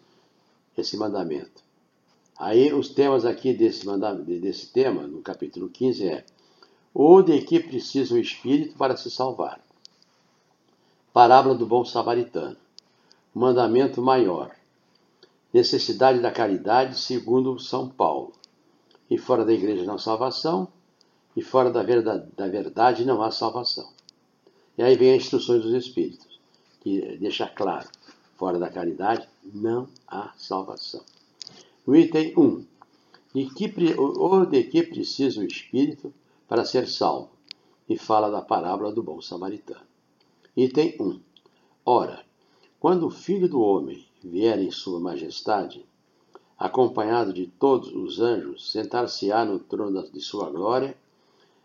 esse 0.78 0.96
mandamento. 0.96 1.65
Aí 2.38 2.74
os 2.74 2.90
temas 2.90 3.26
aqui 3.26 3.54
desse, 3.54 3.86
desse 4.42 4.68
tema, 4.68 5.08
no 5.08 5.22
capítulo 5.22 5.70
15, 5.70 6.08
é 6.08 6.26
ou 6.94 7.22
de 7.22 7.42
que 7.42 7.60
precisa 7.60 8.16
o 8.16 8.18
Espírito 8.18 8.78
para 8.78 8.96
se 8.96 9.12
salvar. 9.12 9.60
Parábola 11.12 11.54
do 11.54 11.66
bom 11.66 11.84
samaritano. 11.84 12.56
Mandamento 13.34 14.02
maior. 14.02 14.56
Necessidade 15.54 16.20
da 16.20 16.32
caridade, 16.32 16.98
segundo 16.98 17.60
São 17.60 17.90
Paulo. 17.90 18.34
E 19.10 19.18
fora 19.18 19.44
da 19.44 19.54
igreja 19.54 19.84
não 19.84 19.96
há 19.96 20.00
salvação, 20.00 20.68
e 21.36 21.42
fora 21.42 21.70
da 21.70 21.84
verdade, 21.84 22.28
da 22.36 22.48
verdade 22.48 23.06
não 23.06 23.22
há 23.22 23.30
salvação. 23.30 23.90
E 24.78 24.84
aí 24.84 24.96
vem 24.96 25.12
as 25.12 25.24
instruções 25.24 25.64
dos 25.64 25.74
Espíritos, 25.74 26.40
que 26.82 27.18
deixa 27.18 27.48
claro 27.48 27.88
Fora 28.38 28.60
da 28.60 28.70
caridade 28.70 29.28
não 29.54 29.88
há 30.08 30.34
salvação. 30.38 31.02
No 31.88 31.96
item 31.96 32.34
1, 32.36 32.66
de 33.36 33.46
que, 33.54 33.94
ou 33.96 34.46
de 34.48 34.64
que 34.64 34.82
precisa 34.82 35.40
o 35.40 35.44
espírito 35.44 36.12
para 36.48 36.66
ser 36.66 36.88
salvo? 36.88 37.30
E 37.88 37.96
fala 37.96 38.32
da 38.32 38.42
parábola 38.42 38.92
do 38.92 39.04
bom 39.04 39.22
samaritano. 39.22 39.86
Item 40.58 40.96
1. 41.00 41.20
Ora, 41.86 42.26
quando 42.80 43.06
o 43.06 43.12
Filho 43.12 43.48
do 43.48 43.62
Homem 43.62 44.04
vier 44.24 44.58
em 44.60 44.72
sua 44.72 45.00
majestade, 45.00 45.86
acompanhado 46.58 47.32
de 47.32 47.46
todos 47.46 47.94
os 47.94 48.20
anjos, 48.20 48.72
sentar-se-á 48.72 49.46
no 49.46 49.60
trono 49.60 50.10
de 50.10 50.22
sua 50.22 50.50
glória, 50.50 50.98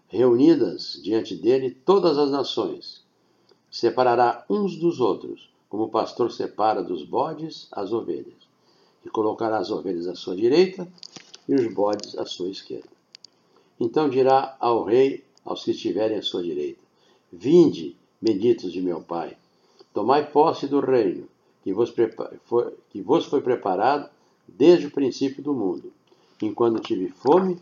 reunidas 0.07 1.01
diante 1.03 1.35
dele 1.35 1.71
todas 1.71 2.19
as 2.19 2.31
nações, 2.31 3.03
separará 3.71 4.45
uns 4.51 4.77
dos 4.77 5.01
outros 5.01 5.49
como 5.71 5.85
o 5.85 5.89
pastor 5.89 6.31
separa 6.31 6.83
dos 6.83 7.05
bodes 7.05 7.69
as 7.73 7.91
ovelhas, 7.91 8.50
e 9.05 9.09
colocará 9.09 9.59
as 9.59 9.71
ovelhas 9.71 10.07
à 10.07 10.15
sua 10.15 10.37
direita 10.37 10.87
e 11.49 11.55
os 11.55 11.73
bodes 11.73 12.17
à 12.17 12.27
sua 12.27 12.51
esquerda. 12.51 12.89
Então 13.79 14.09
dirá 14.09 14.57
ao 14.61 14.85
rei, 14.85 15.25
aos 15.45 15.65
que 15.65 15.71
estiverem 15.71 16.19
à 16.19 16.23
sua 16.23 16.43
direita: 16.43 16.81
Vinde, 17.33 17.97
benditos 18.21 18.73
de 18.73 18.81
meu 18.81 19.01
Pai, 19.01 19.37
tomai 19.95 20.31
posse 20.31 20.67
do 20.67 20.81
reino 20.81 21.27
que 21.63 21.73
vos, 21.73 21.95
foi, 22.45 22.75
que 22.91 23.01
vos 23.01 23.27
foi 23.27 23.41
preparado 23.41 24.11
desde 24.47 24.87
o 24.87 24.91
princípio 24.91 25.43
do 25.43 25.55
mundo. 25.55 25.93
Enquanto 26.43 26.81
tive 26.81 27.09
fome, 27.09 27.59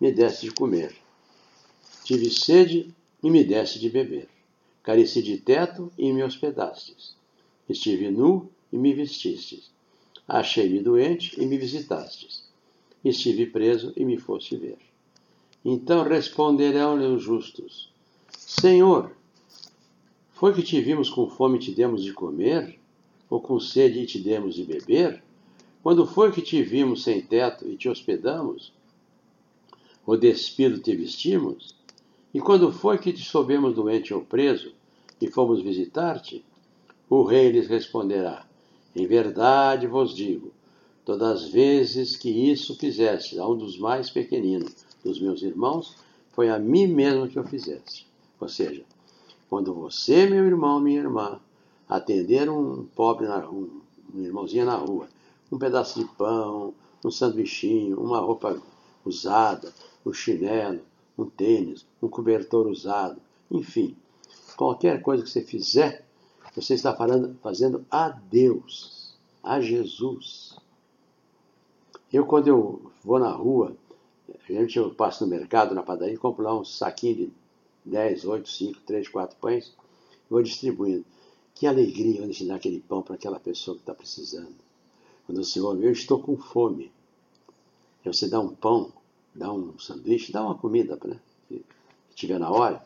me 0.00 0.12
deste 0.12 0.46
de 0.46 0.54
comer. 0.54 0.94
Tive 2.04 2.30
sede 2.30 2.94
e 3.22 3.30
me 3.30 3.42
deste 3.42 3.78
de 3.78 3.90
beber. 3.90 4.28
Careci 4.82 5.22
de 5.22 5.38
teto 5.38 5.90
e 5.96 6.12
me 6.12 6.22
hospedastes. 6.22 7.16
Estive 7.68 8.10
nu 8.10 8.50
e 8.72 8.76
me 8.76 8.92
vestistes. 8.92 9.73
Achei-me 10.26 10.80
doente 10.80 11.40
e 11.40 11.44
me 11.44 11.58
visitastes. 11.58 12.44
Estive 13.04 13.46
preso 13.46 13.92
e 13.94 14.04
me 14.04 14.16
foste 14.16 14.56
ver. 14.56 14.78
Então 15.64 16.02
responderão-lhe 16.02 17.06
os 17.06 17.22
justos: 17.22 17.90
Senhor, 18.30 19.14
foi 20.32 20.54
que 20.54 20.62
te 20.62 20.80
vimos 20.80 21.10
com 21.10 21.28
fome 21.28 21.56
e 21.58 21.60
te 21.60 21.72
demos 21.72 22.02
de 22.02 22.12
comer? 22.12 22.78
Ou 23.28 23.40
com 23.40 23.58
sede 23.58 24.00
e 24.00 24.06
te 24.06 24.18
demos 24.18 24.54
de 24.54 24.64
beber? 24.64 25.22
Quando 25.82 26.06
foi 26.06 26.32
que 26.32 26.40
te 26.40 26.62
vimos 26.62 27.02
sem 27.02 27.20
teto 27.20 27.68
e 27.68 27.76
te 27.76 27.88
hospedamos? 27.88 28.72
Ou 30.06 30.16
despido 30.16 30.80
te 30.80 30.94
vestimos? 30.96 31.74
E 32.32 32.40
quando 32.40 32.72
foi 32.72 32.98
que 32.98 33.12
te 33.12 33.24
soubemos 33.24 33.74
doente 33.74 34.12
ou 34.12 34.22
preso 34.22 34.72
e 35.20 35.30
fomos 35.30 35.62
visitar-te? 35.62 36.44
O 37.08 37.22
rei 37.22 37.50
lhes 37.50 37.68
responderá: 37.68 38.43
Em 38.94 39.06
verdade 39.06 39.86
vos 39.86 40.14
digo, 40.14 40.52
todas 41.04 41.42
as 41.42 41.48
vezes 41.50 42.16
que 42.16 42.30
isso 42.30 42.76
fizeste 42.76 43.38
a 43.38 43.46
um 43.46 43.56
dos 43.56 43.78
mais 43.78 44.08
pequeninos 44.08 44.72
dos 45.04 45.20
meus 45.20 45.42
irmãos, 45.42 45.96
foi 46.32 46.48
a 46.48 46.58
mim 46.58 46.86
mesmo 46.86 47.28
que 47.28 47.38
eu 47.38 47.44
fizeste. 47.44 48.06
Ou 48.40 48.48
seja, 48.48 48.84
quando 49.48 49.74
você, 49.74 50.26
meu 50.26 50.44
irmão, 50.44 50.80
minha 50.80 51.00
irmã, 51.00 51.40
atender 51.88 52.48
um 52.48 52.84
pobre, 52.94 53.26
um, 53.26 53.80
um 54.14 54.20
irmãozinho 54.20 54.64
na 54.64 54.76
rua, 54.76 55.08
um 55.50 55.58
pedaço 55.58 55.98
de 55.98 56.06
pão, 56.16 56.74
um 57.04 57.10
sanduichinho, 57.10 58.00
uma 58.00 58.20
roupa 58.20 58.60
usada, 59.04 59.72
um 60.04 60.12
chinelo, 60.12 60.80
um 61.16 61.26
tênis, 61.26 61.86
um 62.02 62.08
cobertor 62.08 62.66
usado, 62.66 63.20
enfim, 63.50 63.96
qualquer 64.56 65.02
coisa 65.02 65.22
que 65.22 65.30
você 65.30 65.42
fizer 65.42 66.03
você 66.60 66.74
está 66.74 66.94
falando, 66.94 67.36
fazendo 67.42 67.84
a 67.90 68.08
Deus, 68.08 69.14
a 69.42 69.60
Jesus. 69.60 70.56
Eu, 72.12 72.24
quando 72.26 72.48
eu 72.48 72.92
vou 73.02 73.18
na 73.18 73.30
rua, 73.30 73.76
gente, 74.48 74.78
eu 74.78 74.94
passo 74.94 75.24
no 75.24 75.30
mercado, 75.30 75.74
na 75.74 75.82
padaria, 75.82 76.18
compro 76.18 76.44
lá 76.44 76.58
um 76.58 76.64
saquinho 76.64 77.16
de 77.16 77.32
10, 77.84 78.24
8, 78.24 78.48
5, 78.48 78.80
3, 78.86 79.08
4 79.08 79.36
pães, 79.38 79.74
vou 80.30 80.42
distribuindo. 80.42 81.04
Que 81.54 81.66
alegria 81.66 82.20
quando 82.20 82.30
a 82.30 82.48
dá 82.48 82.56
aquele 82.56 82.80
pão 82.80 83.02
para 83.02 83.14
aquela 83.14 83.38
pessoa 83.38 83.76
que 83.76 83.82
está 83.82 83.94
precisando. 83.94 84.54
Quando 85.26 85.42
você 85.42 85.60
ouve, 85.60 85.84
eu 85.84 85.92
estou 85.92 86.20
com 86.20 86.36
fome. 86.36 86.92
Aí 88.04 88.12
você 88.12 88.28
dá 88.28 88.40
um 88.40 88.54
pão, 88.54 88.92
dá 89.34 89.52
um 89.52 89.78
sanduíche, 89.78 90.32
dá 90.32 90.42
uma 90.42 90.56
comida, 90.56 90.98
né? 91.04 91.18
Que 91.48 91.64
tiver 92.14 92.38
na 92.38 92.50
hora. 92.50 92.84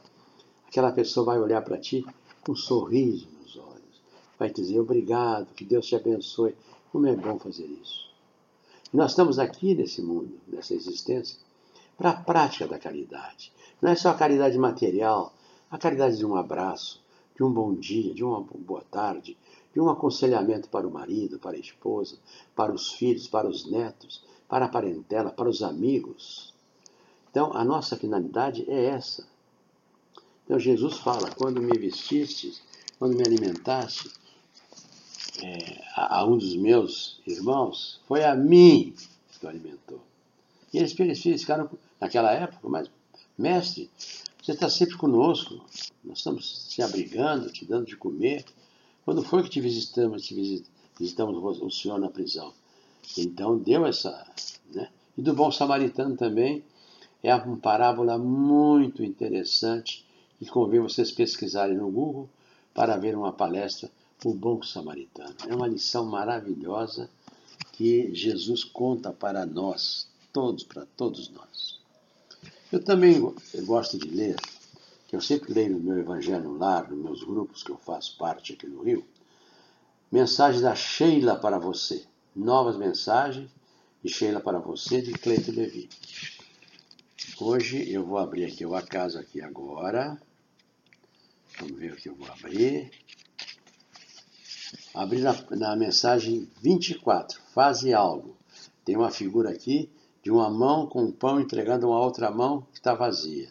Aquela 0.66 0.92
pessoa 0.92 1.26
vai 1.26 1.38
olhar 1.38 1.62
para 1.62 1.78
ti 1.78 2.04
com 2.44 2.52
um 2.52 2.56
sorriso. 2.56 3.26
Vai 4.38 4.50
dizer 4.50 4.78
obrigado, 4.80 5.52
que 5.54 5.64
Deus 5.64 5.86
te 5.86 5.96
abençoe. 5.96 6.54
Como 6.92 7.06
é 7.06 7.14
bom 7.14 7.38
fazer 7.38 7.66
isso. 7.66 8.08
Nós 8.92 9.10
estamos 9.10 9.38
aqui 9.38 9.74
nesse 9.74 10.00
mundo, 10.00 10.40
nessa 10.46 10.74
existência, 10.74 11.38
para 11.96 12.10
a 12.10 12.20
prática 12.20 12.66
da 12.66 12.78
caridade. 12.78 13.52
Não 13.82 13.90
é 13.90 13.94
só 13.94 14.10
a 14.10 14.14
caridade 14.14 14.56
material, 14.56 15.34
a 15.70 15.76
caridade 15.76 16.16
de 16.16 16.24
um 16.24 16.36
abraço, 16.36 17.02
de 17.36 17.42
um 17.44 17.52
bom 17.52 17.74
dia, 17.74 18.14
de 18.14 18.24
uma 18.24 18.40
boa 18.40 18.82
tarde, 18.90 19.36
de 19.74 19.80
um 19.80 19.90
aconselhamento 19.90 20.68
para 20.68 20.88
o 20.88 20.90
marido, 20.90 21.38
para 21.38 21.56
a 21.56 21.60
esposa, 21.60 22.16
para 22.56 22.72
os 22.72 22.92
filhos, 22.92 23.28
para 23.28 23.46
os 23.46 23.70
netos, 23.70 24.24
para 24.48 24.64
a 24.64 24.68
parentela, 24.68 25.30
para 25.30 25.48
os 25.48 25.62
amigos. 25.62 26.54
Então, 27.30 27.52
a 27.52 27.64
nossa 27.64 27.96
finalidade 27.96 28.64
é 28.68 28.86
essa. 28.86 29.28
Então, 30.44 30.58
Jesus 30.58 30.98
fala: 30.98 31.30
quando 31.36 31.60
me 31.60 31.76
vestistes, 31.78 32.62
quando 32.98 33.14
me 33.16 33.22
alimentaste, 33.22 34.10
é, 35.42 35.80
a, 35.94 36.20
a, 36.20 36.24
um 36.24 36.36
dos 36.36 36.56
meus 36.56 37.20
irmãos, 37.26 38.00
foi 38.06 38.24
a 38.24 38.34
mim 38.34 38.94
que 39.38 39.46
o 39.46 39.48
alimentou. 39.48 40.00
E 40.72 40.78
eles, 40.78 40.92
ficaram, 40.92 41.70
naquela 42.00 42.32
época, 42.32 42.68
mas, 42.68 42.90
mestre, 43.36 43.90
você 44.42 44.52
está 44.52 44.68
sempre 44.68 44.96
conosco, 44.96 45.64
nós 46.04 46.18
estamos 46.18 46.68
te 46.68 46.82
abrigando, 46.82 47.52
te 47.52 47.64
dando 47.64 47.86
de 47.86 47.96
comer. 47.96 48.44
Quando 49.04 49.22
foi 49.22 49.42
que 49.42 49.50
te 49.50 49.60
visitamos, 49.60 50.24
te 50.24 50.64
visitamos 50.98 51.60
o 51.60 51.70
senhor 51.70 51.98
na 51.98 52.08
prisão? 52.08 52.52
Então 53.16 53.58
deu 53.58 53.86
essa. 53.86 54.26
Né? 54.72 54.88
E 55.16 55.22
do 55.22 55.34
bom 55.34 55.50
samaritano 55.50 56.16
também 56.16 56.64
é 57.22 57.34
uma 57.34 57.56
parábola 57.56 58.18
muito 58.18 59.02
interessante 59.02 60.04
e 60.40 60.46
convém 60.46 60.80
vocês 60.80 61.10
pesquisarem 61.10 61.76
no 61.76 61.90
Google 61.90 62.28
para 62.72 62.96
ver 62.96 63.16
uma 63.16 63.32
palestra 63.32 63.90
o 64.24 64.34
bom 64.34 64.62
samaritano. 64.62 65.34
É 65.46 65.54
uma 65.54 65.68
lição 65.68 66.04
maravilhosa 66.04 67.08
que 67.72 68.12
Jesus 68.14 68.64
conta 68.64 69.12
para 69.12 69.46
nós, 69.46 70.08
todos, 70.32 70.64
para 70.64 70.84
todos 70.96 71.28
nós. 71.30 71.78
Eu 72.72 72.82
também 72.82 73.20
gosto 73.64 73.96
de 73.96 74.08
ler, 74.08 74.36
que 75.06 75.14
eu 75.14 75.20
sempre 75.20 75.52
leio 75.52 75.74
no 75.74 75.80
meu 75.80 75.98
Evangelho 75.98 76.56
Lar, 76.58 76.90
nos 76.90 77.02
meus 77.02 77.24
grupos 77.24 77.62
que 77.62 77.70
eu 77.70 77.78
faço 77.78 78.16
parte 78.18 78.52
aqui 78.52 78.66
no 78.66 78.82
Rio, 78.82 79.06
mensagem 80.10 80.60
da 80.60 80.74
Sheila 80.74 81.36
para 81.36 81.58
você. 81.58 82.04
Novas 82.34 82.76
mensagens 82.76 83.50
de 84.02 84.12
Sheila 84.12 84.40
para 84.40 84.58
você, 84.58 85.00
de 85.00 85.12
Cleito 85.12 85.50
Levi. 85.50 85.88
Hoje 87.40 87.90
eu 87.90 88.04
vou 88.04 88.18
abrir 88.18 88.44
aqui 88.44 88.66
o 88.66 88.74
acaso 88.74 89.18
aqui 89.18 89.40
agora. 89.40 90.20
Vamos 91.58 91.78
ver 91.78 91.92
o 91.92 91.96
que 91.96 92.08
eu 92.08 92.14
vou 92.14 92.28
abrir. 92.28 92.90
Abrir 94.94 95.20
na, 95.20 95.34
na 95.50 95.76
mensagem 95.76 96.48
24. 96.62 97.40
Faze 97.54 97.92
algo. 97.92 98.36
Tem 98.84 98.96
uma 98.96 99.10
figura 99.10 99.50
aqui 99.50 99.90
de 100.22 100.30
uma 100.30 100.50
mão 100.50 100.86
com 100.86 101.04
um 101.04 101.12
pão 101.12 101.40
entregando 101.40 101.88
uma 101.88 102.00
outra 102.00 102.30
mão 102.30 102.62
que 102.72 102.78
está 102.78 102.94
vazia. 102.94 103.48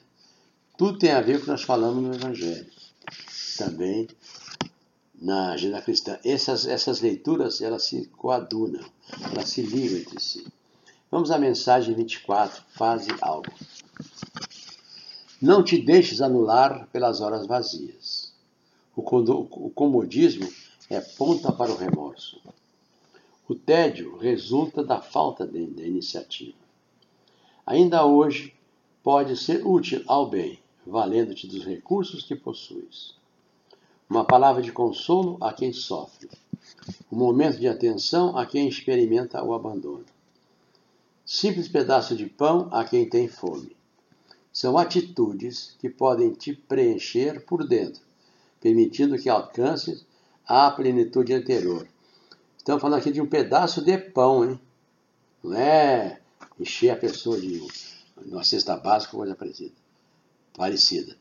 Tudo 0.78 1.00
tem 1.00 1.12
a 1.12 1.22
ver 1.22 1.34
com 1.34 1.40
o 1.40 1.44
que 1.46 1.52
nós 1.52 1.64
falamos 1.64 2.04
no 2.04 2.14
Evangelho. 2.14 2.68
Também 3.58 4.08
na 5.20 5.52
agenda 5.52 5.82
cristã. 5.82 6.20
Essas, 6.24 6.68
essas 6.68 7.02
leituras 7.02 7.62
elas 7.62 7.86
se 7.86 8.06
coadunam, 8.18 8.86
elas 9.32 9.50
se 9.50 9.62
ligam 9.62 9.98
entre 9.98 10.20
si. 10.22 10.46
Vamos 11.10 11.32
à 11.32 11.40
mensagem 11.40 11.96
24. 11.96 12.62
Faze 12.70 13.10
algo. 13.22 13.52
Não 15.42 15.64
te 15.64 15.78
deixes 15.80 16.22
anular 16.22 16.88
pelas 16.92 17.22
horas 17.22 17.48
vazias. 17.48 18.34
O 18.96 19.04
comodismo 19.04 20.48
é 20.90 21.02
ponta 21.02 21.52
para 21.52 21.72
o 21.72 21.78
remorso. 21.78 22.42
O 23.48 23.56
tédio 23.56 24.18
resulta 24.18 24.84
da 24.84 25.02
falta 25.02 25.46
de, 25.46 25.66
de 25.66 25.86
iniciativa. 25.86 26.58
Ainda 27.66 28.06
hoje 28.06 28.54
pode 29.04 29.36
ser 29.36 29.66
útil 29.66 30.04
ao 30.08 30.30
bem, 30.30 30.60
valendo-te 30.86 31.48
dos 31.48 31.66
recursos 31.66 32.24
que 32.24 32.36
possuis. 32.36 33.16
Uma 34.10 34.24
palavra 34.24 34.62
de 34.62 34.72
consolo 34.72 35.38
a 35.42 35.52
quem 35.52 35.74
sofre. 35.74 36.30
Um 37.12 37.18
momento 37.18 37.60
de 37.60 37.68
atenção 37.68 38.38
a 38.38 38.46
quem 38.46 38.68
experimenta 38.68 39.44
o 39.44 39.54
abandono. 39.54 40.06
Simples 41.26 41.68
pedaço 41.68 42.16
de 42.16 42.26
pão 42.26 42.70
a 42.72 42.86
quem 42.86 43.10
tem 43.10 43.28
fome. 43.28 43.76
São 44.52 44.78
atitudes 44.78 45.76
que 45.80 45.90
podem 45.90 46.32
te 46.32 46.54
preencher 46.54 47.46
por 47.46 47.68
dentro, 47.68 48.02
permitindo 48.62 49.18
que 49.18 49.30
alcances 49.30 50.06
a 50.48 50.72
plenitude 50.72 51.34
anterior. 51.34 51.86
Estamos 52.58 52.82
falando 52.82 53.00
aqui 53.00 53.12
de 53.12 53.20
um 53.20 53.28
pedaço 53.28 53.84
de 53.84 53.98
pão, 53.98 54.50
hein? 54.50 54.60
Não 55.44 55.54
é 55.54 56.22
encher 56.60 56.90
a 56.90 56.96
pessoa 56.96 57.40
de 57.40 57.62
uma 58.26 58.44
cesta 58.44 58.78
básica 58.78 59.16
ou 59.16 59.20
coisa 59.20 59.36
parecida. 59.36 59.74
parecida. 60.56 61.18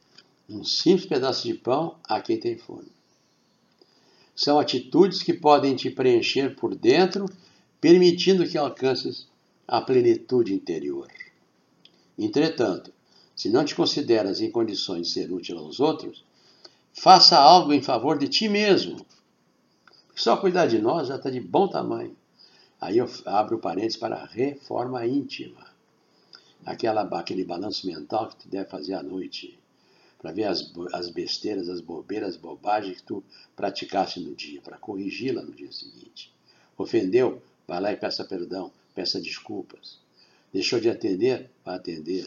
Um 0.49 0.63
simples 0.63 1.07
pedaço 1.07 1.43
de 1.43 1.55
pão 1.55 1.97
a 2.05 2.21
quem 2.21 2.39
tem 2.39 2.57
fome. 2.57 2.87
São 4.35 4.61
atitudes 4.61 5.23
que 5.23 5.35
podem 5.35 5.75
te 5.75 5.91
preencher 5.91 6.55
por 6.55 6.75
dentro, 6.75 7.27
permitindo 7.81 8.47
que 8.47 8.57
alcances 8.57 9.27
a 9.67 9.81
plenitude 9.81 10.55
interior. 10.55 11.09
Entretanto, 12.17 12.93
se 13.35 13.51
não 13.51 13.65
te 13.65 13.75
consideras 13.75 14.41
em 14.41 14.51
condições 14.51 15.09
de 15.09 15.13
ser 15.13 15.33
útil 15.33 15.59
aos 15.59 15.81
outros, 15.81 16.25
faça 16.93 17.37
algo 17.37 17.73
em 17.73 17.83
favor 17.83 18.19
de 18.19 18.29
ti 18.29 18.49
mesmo 18.49 19.05
só 20.17 20.39
cuidar 20.39 20.67
de 20.67 20.79
nós 20.79 21.09
já 21.09 21.17
está 21.17 21.29
de 21.29 21.41
bom 21.41 21.69
tamanho. 21.69 22.17
Aí 22.81 22.97
eu 22.97 23.09
abro 23.27 23.59
parênteses 23.59 23.99
para 23.99 24.25
reforma 24.25 25.07
íntima. 25.07 25.67
Aquela, 26.65 27.03
aquele 27.03 27.45
balanço 27.45 27.87
mental 27.87 28.31
que 28.31 28.37
tu 28.37 28.49
deve 28.49 28.69
fazer 28.69 28.95
à 28.95 29.03
noite. 29.03 29.59
Para 30.19 30.33
ver 30.33 30.45
as, 30.45 30.73
as 30.95 31.11
besteiras, 31.11 31.69
as 31.69 31.83
bobeiras, 31.83 32.31
as 32.31 32.37
bobagens 32.37 32.97
que 32.97 33.07
tu 33.07 33.23
praticaste 33.55 34.19
no 34.19 34.35
dia, 34.35 34.63
para 34.63 34.79
corrigi-la 34.79 35.43
no 35.43 35.53
dia 35.53 35.71
seguinte. 35.71 36.33
Ofendeu? 36.79 37.43
Vai 37.69 37.81
lá 37.81 37.93
e 37.93 37.97
peça 37.97 38.25
perdão, 38.25 38.73
peça 38.95 39.21
desculpas. 39.21 39.99
Deixou 40.51 40.81
de 40.81 40.89
atender? 40.89 41.51
Vai 41.63 41.77
atender. 41.77 42.27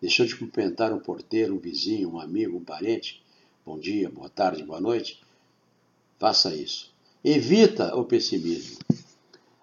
Deixou 0.00 0.24
de 0.24 0.36
cumprimentar 0.36 0.92
um 0.92 1.00
porteiro, 1.00 1.56
um 1.56 1.58
vizinho, 1.58 2.12
um 2.12 2.20
amigo, 2.20 2.56
um 2.56 2.64
parente? 2.64 3.20
Bom 3.66 3.76
dia, 3.76 4.08
boa 4.08 4.28
tarde, 4.28 4.62
boa 4.62 4.80
noite. 4.80 5.20
Faça 6.18 6.54
isso. 6.54 6.96
Evita 7.24 7.96
o 7.96 8.04
pessimismo. 8.04 8.78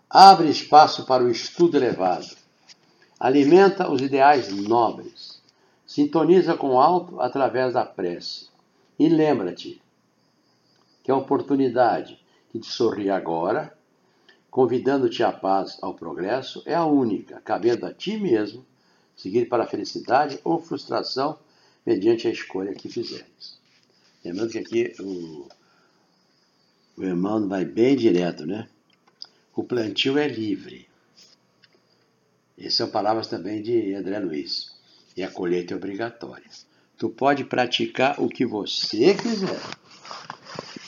Abre 0.10 0.50
espaço 0.50 1.06
para 1.06 1.24
o 1.24 1.32
estudo 1.32 1.78
elevado. 1.78 2.36
Alimenta 3.18 3.89
os 3.89 4.02
ideais 4.02 4.52
nobres. 4.52 5.41
Sintoniza 5.88 6.58
com 6.58 6.72
o 6.72 6.80
alto 6.82 7.22
através 7.22 7.74
da 7.74 7.86
prece. 7.86 8.48
E 9.00 9.08
lembra-te 9.08 9.82
que 11.02 11.10
a 11.10 11.15
oportunidade 11.15 12.20
que 12.52 12.60
te 12.60 12.68
sorri 12.68 13.10
agora, 13.10 13.74
convidando-te 14.52 15.24
à 15.24 15.32
paz, 15.32 15.78
ao 15.82 15.94
progresso, 15.94 16.62
é 16.65 16.76
a 16.76 16.86
única, 16.86 17.39
cabendo 17.39 17.86
a 17.86 17.94
ti 17.94 18.18
mesmo 18.18 18.65
seguir 19.15 19.48
para 19.48 19.63
a 19.63 19.68
felicidade 19.68 20.39
ou 20.44 20.60
frustração 20.60 21.39
mediante 21.86 22.28
a 22.28 22.32
escolha 22.32 22.74
que 22.74 22.89
fizeres. 22.89 23.58
Lembrando 24.24 24.52
que 24.52 24.60
aqui 24.60 24.94
o 25.00 25.48
o 26.97 27.03
irmão 27.03 27.47
vai 27.47 27.65
bem 27.65 27.95
direto, 27.95 28.45
né? 28.45 28.67
O 29.53 29.63
plantio 29.63 30.17
é 30.17 30.27
livre. 30.27 30.88
Essas 32.58 32.75
são 32.75 32.89
palavras 32.89 33.27
também 33.27 33.62
de 33.62 33.93
André 33.93 34.19
Luiz. 34.19 34.73
E 35.15 35.23
a 35.23 35.29
colheita 35.29 35.73
é 35.73 35.77
obrigatória. 35.77 36.49
Tu 36.97 37.10
pode 37.10 37.43
praticar 37.43 38.19
o 38.21 38.29
que 38.29 38.45
você 38.45 39.13
quiser. 39.13 39.60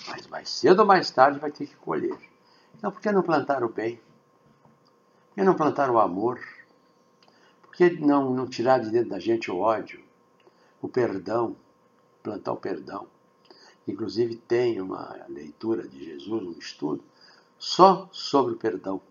Mas 0.08 0.28
mais 0.28 0.50
cedo 0.50 0.80
ou 0.80 0.86
mais 0.86 1.12
tarde 1.12 1.40
vai 1.40 1.52
ter 1.52 1.68
que 1.68 1.76
colher. 1.76 2.18
Então 2.78 2.92
por 2.92 3.02
que 3.02 3.12
não 3.12 3.22
plantar 3.22 3.64
o 3.64 3.70
bem? 3.70 3.98
Por 5.28 5.36
que 5.36 5.44
não 5.44 5.56
plantar 5.56 5.90
o 5.90 6.00
amor? 6.00 6.40
Por 7.62 7.74
que 7.74 7.90
não, 7.90 8.34
não 8.34 8.48
tirar 8.48 8.80
de 8.80 8.90
dentro 8.90 9.10
da 9.10 9.20
gente 9.20 9.52
o 9.52 9.58
ódio? 9.58 10.02
O 10.82 10.88
perdão? 10.88 11.56
Plantar 12.24 12.54
o 12.54 12.58
perdão. 12.58 13.08
Inclusive, 13.88 14.36
tem 14.36 14.82
uma 14.82 15.26
leitura 15.30 15.88
de 15.88 16.04
Jesus, 16.04 16.44
um 16.44 16.52
estudo, 16.60 17.04
só 17.58 18.10
sobre 18.12 18.54
o 18.54 18.58
perdão. 18.58 19.02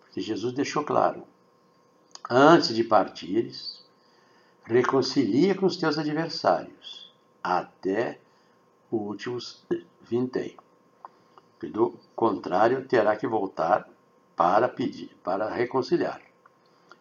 Porque 0.00 0.20
Jesus 0.20 0.52
deixou 0.52 0.84
claro: 0.84 1.24
antes 2.30 2.74
de 2.74 2.84
partires, 2.84 3.84
reconcilia 4.62 5.54
com 5.54 5.66
os 5.66 5.76
teus 5.76 5.98
adversários, 5.98 7.12
até 7.42 8.20
o 8.90 8.96
último 8.96 9.38
vintém. 10.00 10.56
Do 11.60 11.98
contrário, 12.14 12.86
terá 12.86 13.16
que 13.16 13.26
voltar 13.26 13.88
para 14.36 14.68
pedir, 14.68 15.16
para 15.24 15.48
reconciliar. 15.48 16.20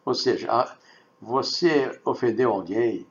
Ou 0.05 0.13
seja, 0.13 0.77
você 1.21 1.99
ofendeu 2.05 2.51
alguém, 2.51 3.05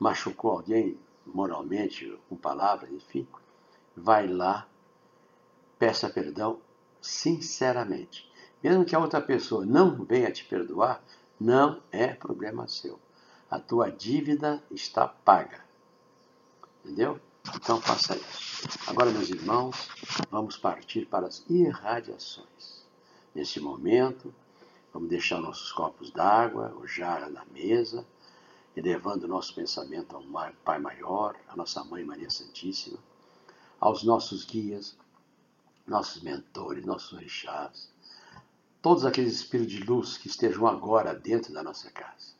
machucou 0.00 0.50
alguém 0.50 0.98
moralmente, 1.26 2.18
com 2.28 2.36
palavras, 2.36 2.90
enfim, 2.90 3.26
vai 3.96 4.26
lá, 4.26 4.66
peça 5.78 6.08
perdão 6.08 6.60
sinceramente. 7.00 8.30
Mesmo 8.62 8.84
que 8.84 8.96
a 8.96 8.98
outra 8.98 9.20
pessoa 9.20 9.64
não 9.64 10.04
venha 10.04 10.30
te 10.30 10.44
perdoar, 10.44 11.02
não 11.38 11.82
é 11.92 12.08
problema 12.08 12.66
seu. 12.66 12.98
A 13.50 13.60
tua 13.60 13.90
dívida 13.90 14.62
está 14.70 15.06
paga. 15.06 15.64
Entendeu? 16.84 17.20
Então 17.54 17.80
faça 17.80 18.16
isso. 18.16 18.68
Agora, 18.88 19.10
meus 19.10 19.28
irmãos, 19.28 19.88
vamos 20.30 20.56
partir 20.56 21.06
para 21.06 21.26
as 21.26 21.44
irradiações. 21.48 22.84
Neste 23.34 23.60
momento, 23.60 24.34
vamos 24.92 25.08
deixar 25.08 25.38
nossos 25.38 25.70
copos 25.70 26.10
d'água, 26.10 26.74
o 26.80 26.86
jarra 26.86 27.28
na 27.28 27.44
mesa, 27.46 28.04
elevando 28.76 29.26
nosso 29.26 29.54
pensamento 29.54 30.14
ao 30.14 30.22
Pai 30.62 30.78
Maior, 30.78 31.34
à 31.48 31.56
nossa 31.56 31.82
Mãe 31.82 32.04
Maria 32.04 32.30
Santíssima, 32.30 32.98
aos 33.80 34.04
nossos 34.04 34.44
guias, 34.44 34.96
nossos 35.86 36.22
mentores, 36.22 36.84
nossos 36.84 37.14
orixás, 37.14 37.90
todos 38.82 39.06
aqueles 39.06 39.34
espíritos 39.34 39.72
de 39.72 39.82
luz 39.82 40.18
que 40.18 40.28
estejam 40.28 40.66
agora 40.66 41.14
dentro 41.14 41.54
da 41.54 41.62
nossa 41.62 41.90
casa, 41.90 42.34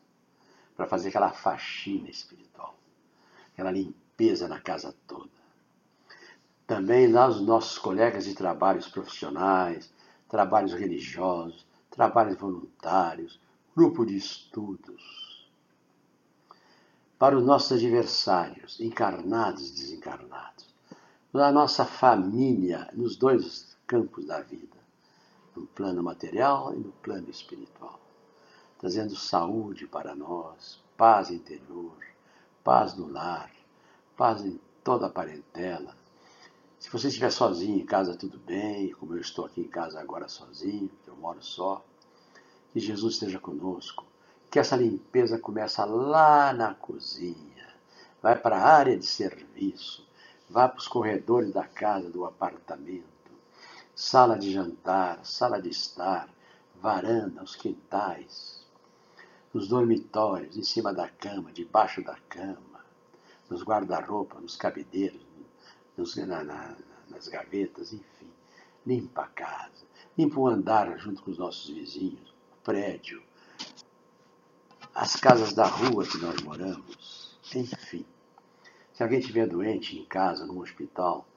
para 0.77 0.87
fazer 0.87 1.09
aquela 1.09 1.33
faxina 1.33 2.11
espiritual, 2.11 2.77
aquela 3.53 3.71
limpeza 3.71 4.47
na 4.47 4.61
casa 4.61 4.95
toda. 5.07 5.31
Também 6.67 7.09
nós, 7.09 7.41
nossos 7.41 7.79
colegas 7.79 8.25
de 8.25 8.35
trabalhos 8.35 8.89
profissionais, 8.89 9.91
trabalhos 10.29 10.75
religiosos, 10.75 11.65
trabalhos 11.91 12.37
voluntários, 12.37 13.41
grupo 13.75 14.05
de 14.05 14.17
estudos. 14.17 15.26
Para 17.19 17.37
os 17.37 17.45
nossos 17.45 17.73
adversários, 17.73 18.81
encarnados 18.81 19.71
e 19.71 19.73
desencarnados. 19.73 20.67
Na 21.33 21.51
nossa 21.51 21.85
família, 21.85 22.91
nos 22.93 23.17
dois 23.17 23.77
campos 23.87 24.27
da 24.27 24.41
vida, 24.41 24.77
no 25.55 25.67
plano 25.67 26.03
material 26.03 26.75
e 26.75 26.79
no 26.79 26.93
plano 26.93 27.31
espiritual. 27.31 28.01
Trazendo 28.79 29.17
saúde 29.17 29.87
para 29.87 30.15
nós, 30.15 30.83
paz 30.97 31.31
interior, 31.31 31.97
paz 32.63 32.95
no 32.95 33.09
lar, 33.09 33.51
paz 34.17 34.45
em 34.45 34.61
toda 34.85 35.07
a 35.07 35.11
parentela, 35.11 35.95
se 36.87 36.93
você 36.93 37.09
estiver 37.09 37.31
sozinho 37.31 37.81
em 37.81 37.85
casa, 37.85 38.17
tudo 38.17 38.39
bem, 38.39 38.93
como 38.93 39.15
eu 39.15 39.21
estou 39.21 39.45
aqui 39.45 39.61
em 39.61 39.69
casa 39.69 39.99
agora 39.99 40.29
sozinho, 40.29 40.89
eu 41.05 41.17
moro 41.17 41.43
só. 41.43 41.85
Que 42.71 42.79
Jesus 42.79 43.15
esteja 43.15 43.41
conosco. 43.41 44.07
Que 44.51 44.59
essa 44.59 44.77
limpeza 44.77 45.39
começa 45.39 45.85
lá 45.85 46.53
na 46.53 46.75
cozinha, 46.75 47.69
vai 48.23 48.37
para 48.37 48.57
a 48.57 48.77
área 48.77 48.97
de 48.97 49.07
serviço, 49.07 50.07
vai 50.49 50.69
para 50.69 50.79
os 50.79 50.89
corredores 50.89 51.53
da 51.53 51.65
casa, 51.65 52.09
do 52.09 52.25
apartamento, 52.25 53.05
sala 53.95 54.39
de 54.39 54.53
jantar, 54.53 55.25
sala 55.25 55.61
de 55.61 55.69
estar, 55.69 56.29
varanda, 56.81 57.43
os 57.43 57.57
quintais, 57.57 58.65
nos 59.53 59.69
dormitórios, 59.69 60.57
em 60.57 60.63
cima 60.63 60.93
da 60.93 61.09
cama, 61.09 61.53
debaixo 61.53 62.03
da 62.03 62.17
cama, 62.29 62.85
nos 63.49 63.63
guarda-roupa, 63.63 64.41
nos 64.41 64.57
cabideiros, 64.57 65.25
nos, 65.97 66.17
na, 66.17 66.45
na, 66.45 66.77
nas 67.09 67.29
gavetas, 67.29 67.93
enfim. 67.93 68.31
Limpa 68.87 69.23
a 69.23 69.29
casa, 69.29 69.85
limpa 70.17 70.39
o 70.39 70.47
andar 70.47 70.97
junto 70.99 71.23
com 71.23 71.31
os 71.31 71.39
nossos 71.39 71.71
vizinhos, 71.71 72.31
o 72.53 72.63
prédio, 72.63 73.23
as 74.97 75.15
casas 75.15 75.53
da 75.53 75.67
rua 75.67 76.07
que 76.07 76.17
nós 76.17 76.41
moramos, 76.41 77.39
enfim. 77.55 78.07
Se 78.95 79.03
alguém 79.03 79.19
estiver 79.19 79.47
doente 79.47 79.99
em 79.99 80.07
casa, 80.07 80.47
no 80.47 80.59
hospital, 80.63 81.29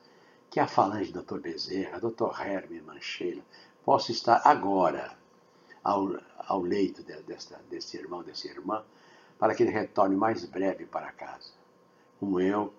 que 0.49 0.61
a 0.61 0.67
falange 0.67 1.11
do 1.11 1.21
Dr. 1.21 1.39
Bezerra, 1.41 1.99
Dr. 1.99 2.39
Hermes 2.39 2.81
Mancheira, 2.85 3.41
possa 3.83 4.13
estar 4.13 4.41
agora 4.45 5.13
ao, 5.83 6.21
ao 6.37 6.61
leito 6.61 7.03
de, 7.03 7.13
desta, 7.23 7.59
desse 7.69 7.97
irmão, 7.97 8.23
dessa 8.23 8.47
irmã, 8.47 8.81
para 9.37 9.53
que 9.53 9.63
ele 9.63 9.73
retorne 9.73 10.15
mais 10.15 10.45
breve 10.45 10.85
para 10.85 11.11
casa. 11.11 11.51
Como 12.17 12.39
eu, 12.39 12.73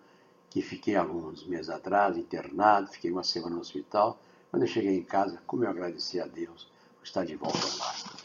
que 0.48 0.62
fiquei 0.62 0.96
alguns 0.96 1.46
meses 1.46 1.68
atrás 1.68 2.16
internado, 2.16 2.90
fiquei 2.90 3.10
uma 3.10 3.22
semana 3.22 3.54
no 3.54 3.60
hospital. 3.60 4.18
Quando 4.50 4.62
eu 4.62 4.68
cheguei 4.68 4.96
em 4.96 5.04
casa, 5.04 5.42
como 5.46 5.62
eu 5.62 5.68
agradeci 5.68 6.18
a 6.18 6.26
Deus 6.26 6.72
por 6.96 7.04
estar 7.04 7.26
de 7.26 7.36
volta 7.36 7.58
lá. 7.78 8.19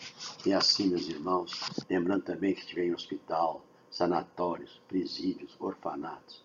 E 0.45 0.53
assim, 0.53 0.89
meus 0.89 1.09
irmãos, 1.09 1.59
lembrando 1.89 2.21
também 2.21 2.53
que 2.53 2.59
estive 2.59 2.85
em 2.85 2.93
hospital, 2.93 3.65
sanatórios, 3.89 4.79
presídios, 4.87 5.55
orfanatos, 5.59 6.43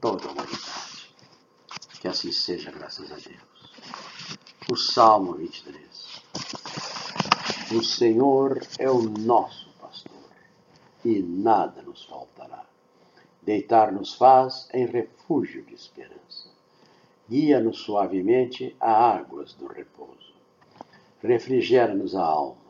toda 0.00 0.28
a 0.28 0.30
humanidade. 0.30 1.12
Que 2.00 2.06
assim 2.06 2.30
seja, 2.30 2.70
graças 2.70 3.10
a 3.10 3.16
Deus. 3.16 3.42
O 4.70 4.76
Salmo 4.76 5.34
23. 5.34 6.22
O 7.72 7.82
Senhor 7.82 8.64
é 8.78 8.88
o 8.88 9.02
nosso 9.02 9.70
pastor, 9.80 10.30
e 11.04 11.20
nada 11.20 11.82
nos 11.82 12.04
faltará. 12.04 12.64
Deitar-nos 13.42 14.14
faz 14.14 14.68
em 14.72 14.86
refúgio 14.86 15.64
de 15.64 15.74
esperança. 15.74 16.48
Guia-nos 17.28 17.78
suavemente 17.78 18.76
a 18.78 18.92
águas 18.92 19.52
do 19.54 19.66
repouso. 19.66 20.34
Refrigera-nos 21.20 22.14
a 22.14 22.22
alma. 22.22 22.65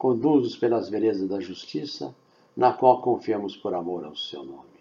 Conduz-nos 0.00 0.56
pelas 0.56 0.88
veredas 0.88 1.28
da 1.28 1.38
justiça, 1.38 2.14
na 2.56 2.72
qual 2.72 3.02
confiamos 3.02 3.54
por 3.54 3.74
amor 3.74 4.04
ao 4.04 4.16
seu 4.16 4.42
nome. 4.42 4.80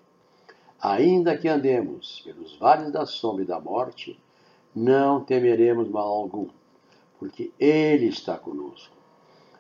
Ainda 0.82 1.38
que 1.38 1.50
andemos 1.50 2.22
pelos 2.22 2.56
vales 2.58 2.92
da 2.92 3.06
sombra 3.06 3.44
e 3.44 3.48
da 3.48 3.60
morte, 3.60 4.18
não 4.74 5.22
temeremos 5.22 5.90
mal 5.90 6.08
algum, 6.08 6.48
porque 7.20 7.52
Ele 7.60 8.06
está 8.06 8.38
conosco. 8.38 8.96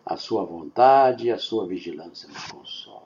A 0.05 0.15
sua 0.15 0.45
vontade 0.45 1.27
e 1.27 1.31
a 1.31 1.37
sua 1.37 1.67
vigilância 1.67 2.29
nos 2.29 2.45
consolam. 2.47 3.03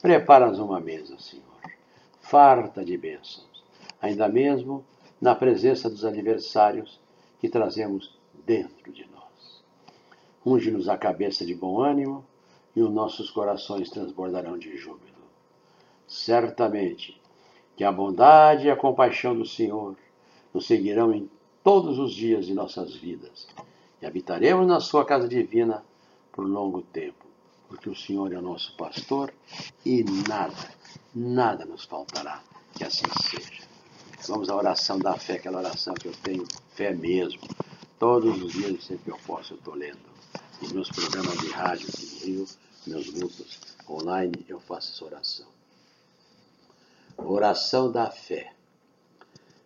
Prepara-nos 0.00 0.58
uma 0.58 0.80
mesa, 0.80 1.18
Senhor 1.18 1.50
farta 2.30 2.84
de 2.84 2.96
bênçãos, 2.96 3.64
ainda 4.00 4.28
mesmo 4.28 4.84
na 5.20 5.34
presença 5.34 5.90
dos 5.90 6.04
adversários 6.04 7.00
que 7.40 7.48
trazemos 7.48 8.16
dentro 8.46 8.92
de 8.92 9.04
nós. 9.10 9.19
Unge-nos 10.44 10.88
a 10.88 10.96
cabeça 10.96 11.44
de 11.44 11.54
bom 11.54 11.80
ânimo 11.80 12.24
e 12.74 12.82
os 12.82 12.90
nossos 12.90 13.30
corações 13.30 13.90
transbordarão 13.90 14.58
de 14.58 14.76
júbilo. 14.76 15.10
Certamente 16.06 17.20
que 17.76 17.84
a 17.84 17.92
bondade 17.92 18.66
e 18.66 18.70
a 18.70 18.76
compaixão 18.76 19.36
do 19.36 19.46
Senhor 19.46 19.96
nos 20.52 20.66
seguirão 20.66 21.14
em 21.14 21.30
todos 21.62 21.98
os 21.98 22.12
dias 22.12 22.46
de 22.46 22.54
nossas 22.54 22.94
vidas 22.94 23.46
e 24.00 24.06
habitaremos 24.06 24.66
na 24.66 24.80
Sua 24.80 25.04
casa 25.04 25.28
divina 25.28 25.84
por 26.32 26.46
longo 26.46 26.82
tempo, 26.82 27.26
porque 27.68 27.88
o 27.88 27.96
Senhor 27.96 28.32
é 28.32 28.38
o 28.38 28.42
nosso 28.42 28.76
pastor 28.76 29.32
e 29.84 30.04
nada 30.28 30.80
nada 31.14 31.64
nos 31.64 31.84
faltará. 31.84 32.42
Que 32.74 32.84
assim 32.84 33.04
seja. 33.22 33.64
Vamos 34.28 34.48
à 34.48 34.56
oração 34.56 34.98
da 34.98 35.16
fé, 35.16 35.34
aquela 35.34 35.58
oração 35.58 35.94
que 35.94 36.08
eu 36.08 36.12
tenho 36.22 36.46
fé 36.74 36.94
mesmo. 36.94 37.40
Todos 37.98 38.42
os 38.42 38.52
dias, 38.52 38.84
sempre 38.84 39.04
que 39.04 39.10
eu 39.10 39.18
posso, 39.26 39.54
eu 39.54 39.58
estou 39.58 39.74
lendo. 39.74 40.09
Nos 40.60 40.72
meus 40.72 40.90
programas 40.90 41.38
de 41.38 41.48
rádio 41.48 41.88
aqui 41.88 42.04
no 42.04 42.18
Rio, 42.20 42.46
meus 42.86 43.08
grupos 43.08 43.58
online, 43.88 44.44
eu 44.46 44.60
faço 44.60 44.92
essa 44.92 45.04
oração. 45.06 45.46
Oração 47.16 47.90
da 47.90 48.10
fé. 48.10 48.52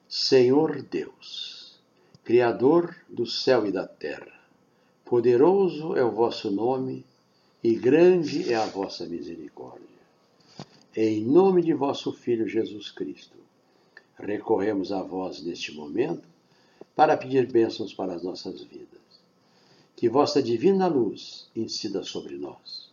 Senhor 0.08 0.82
Deus, 0.82 1.80
Criador 2.22 2.94
do 3.08 3.26
céu 3.26 3.66
e 3.66 3.72
da 3.72 3.88
terra, 3.88 4.40
poderoso 5.04 5.96
é 5.96 6.04
o 6.04 6.12
vosso 6.12 6.48
nome 6.52 7.04
e 7.62 7.74
grande 7.74 8.52
é 8.52 8.54
a 8.54 8.66
vossa 8.66 9.04
misericórdia. 9.04 9.84
Em 10.94 11.24
nome 11.24 11.60
de 11.60 11.74
vosso 11.74 12.12
Filho 12.12 12.48
Jesus 12.48 12.92
Cristo, 12.92 13.36
recorremos 14.16 14.92
a 14.92 15.02
vós 15.02 15.42
neste 15.42 15.72
momento 15.72 16.28
para 16.94 17.16
pedir 17.16 17.50
bênçãos 17.50 17.92
para 17.92 18.14
as 18.14 18.22
nossas 18.22 18.62
vidas. 18.62 19.03
Que 20.04 20.10
vossa 20.10 20.42
divina 20.42 20.86
luz 20.86 21.48
incida 21.56 22.02
sobre 22.02 22.36
nós. 22.36 22.90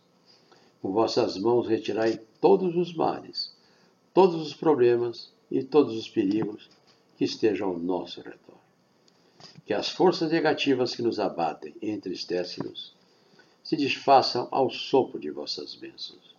Com 0.80 0.92
vossas 0.92 1.36
mãos 1.36 1.68
retirai 1.68 2.18
todos 2.40 2.74
os 2.74 2.94
males, 2.94 3.54
todos 4.14 4.40
os 4.40 4.54
problemas 4.54 5.30
e 5.50 5.62
todos 5.62 5.94
os 5.94 6.08
perigos 6.08 6.70
que 7.18 7.24
estejam 7.26 7.68
ao 7.68 7.78
nosso 7.78 8.22
redor. 8.22 8.56
Que 9.66 9.74
as 9.74 9.90
forças 9.90 10.32
negativas 10.32 10.96
que 10.96 11.02
nos 11.02 11.20
abatem 11.20 11.74
e 11.82 11.90
entristecem-nos 11.90 12.94
se 13.62 13.76
desfaçam 13.76 14.48
ao 14.50 14.70
sopro 14.70 15.20
de 15.20 15.30
vossas 15.30 15.74
bênçãos 15.74 16.34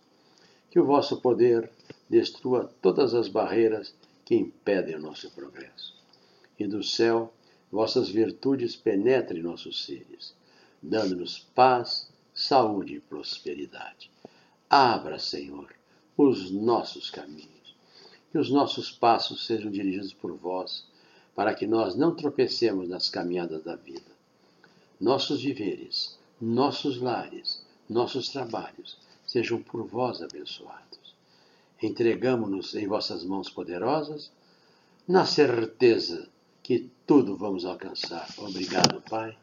que 0.72 0.80
o 0.80 0.84
vosso 0.84 1.20
poder 1.20 1.70
destrua 2.10 2.68
todas 2.82 3.14
as 3.14 3.28
barreiras 3.28 3.94
que 4.24 4.34
impedem 4.34 4.96
o 4.96 5.00
nosso 5.00 5.30
progresso. 5.30 5.94
E 6.58 6.66
do 6.66 6.82
céu, 6.82 7.32
vossas 7.70 8.08
virtudes 8.08 8.74
penetrem 8.74 9.40
nossos 9.40 9.84
seres, 9.84 10.34
dando-nos 10.84 11.38
paz, 11.54 12.08
saúde 12.34 12.96
e 12.96 13.00
prosperidade. 13.00 14.10
Abra, 14.68 15.18
Senhor, 15.18 15.74
os 16.16 16.50
nossos 16.50 17.10
caminhos, 17.10 17.74
que 18.30 18.38
os 18.38 18.50
nossos 18.50 18.90
passos 18.90 19.46
sejam 19.46 19.70
dirigidos 19.70 20.12
por 20.12 20.32
vós, 20.36 20.86
para 21.34 21.54
que 21.54 21.66
nós 21.66 21.96
não 21.96 22.14
tropecemos 22.14 22.88
nas 22.88 23.08
caminhadas 23.08 23.64
da 23.64 23.74
vida. 23.74 24.12
Nossos 25.00 25.42
viveres, 25.42 26.18
nossos 26.40 26.98
lares, 26.98 27.64
nossos 27.88 28.28
trabalhos 28.28 28.98
sejam 29.26 29.62
por 29.62 29.86
vós 29.86 30.22
abençoados. 30.22 31.14
Entregamo-nos 31.82 32.74
em 32.74 32.86
vossas 32.86 33.24
mãos 33.24 33.50
poderosas, 33.50 34.30
na 35.08 35.26
certeza 35.26 36.28
que 36.62 36.90
tudo 37.06 37.36
vamos 37.36 37.64
alcançar. 37.64 38.26
Obrigado, 38.38 39.02
Pai. 39.02 39.36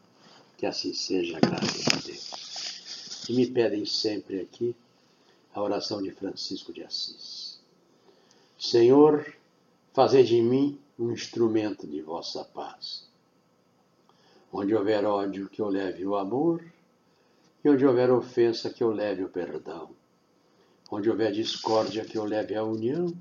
Que 0.62 0.66
assim 0.66 0.94
seja, 0.94 1.40
graças 1.40 1.88
a 1.88 2.06
Deus. 2.06 3.28
E 3.28 3.32
me 3.32 3.48
pedem 3.48 3.84
sempre 3.84 4.38
aqui 4.38 4.76
a 5.52 5.60
oração 5.60 6.00
de 6.00 6.12
Francisco 6.12 6.72
de 6.72 6.84
Assis. 6.84 7.58
Senhor, 8.56 9.26
fazei 9.92 10.22
de 10.22 10.40
mim 10.40 10.78
um 10.96 11.10
instrumento 11.10 11.84
de 11.84 12.00
vossa 12.00 12.44
paz. 12.44 13.08
Onde 14.52 14.72
houver 14.72 15.04
ódio, 15.04 15.48
que 15.48 15.60
eu 15.60 15.66
leve 15.66 16.06
o 16.06 16.14
amor, 16.14 16.64
e 17.64 17.68
onde 17.68 17.84
houver 17.84 18.12
ofensa, 18.12 18.70
que 18.70 18.84
eu 18.84 18.92
leve 18.92 19.24
o 19.24 19.28
perdão. 19.28 19.90
Onde 20.88 21.10
houver 21.10 21.32
discórdia, 21.32 22.04
que 22.04 22.16
eu 22.16 22.24
leve 22.24 22.54
a 22.54 22.62
união, 22.62 23.12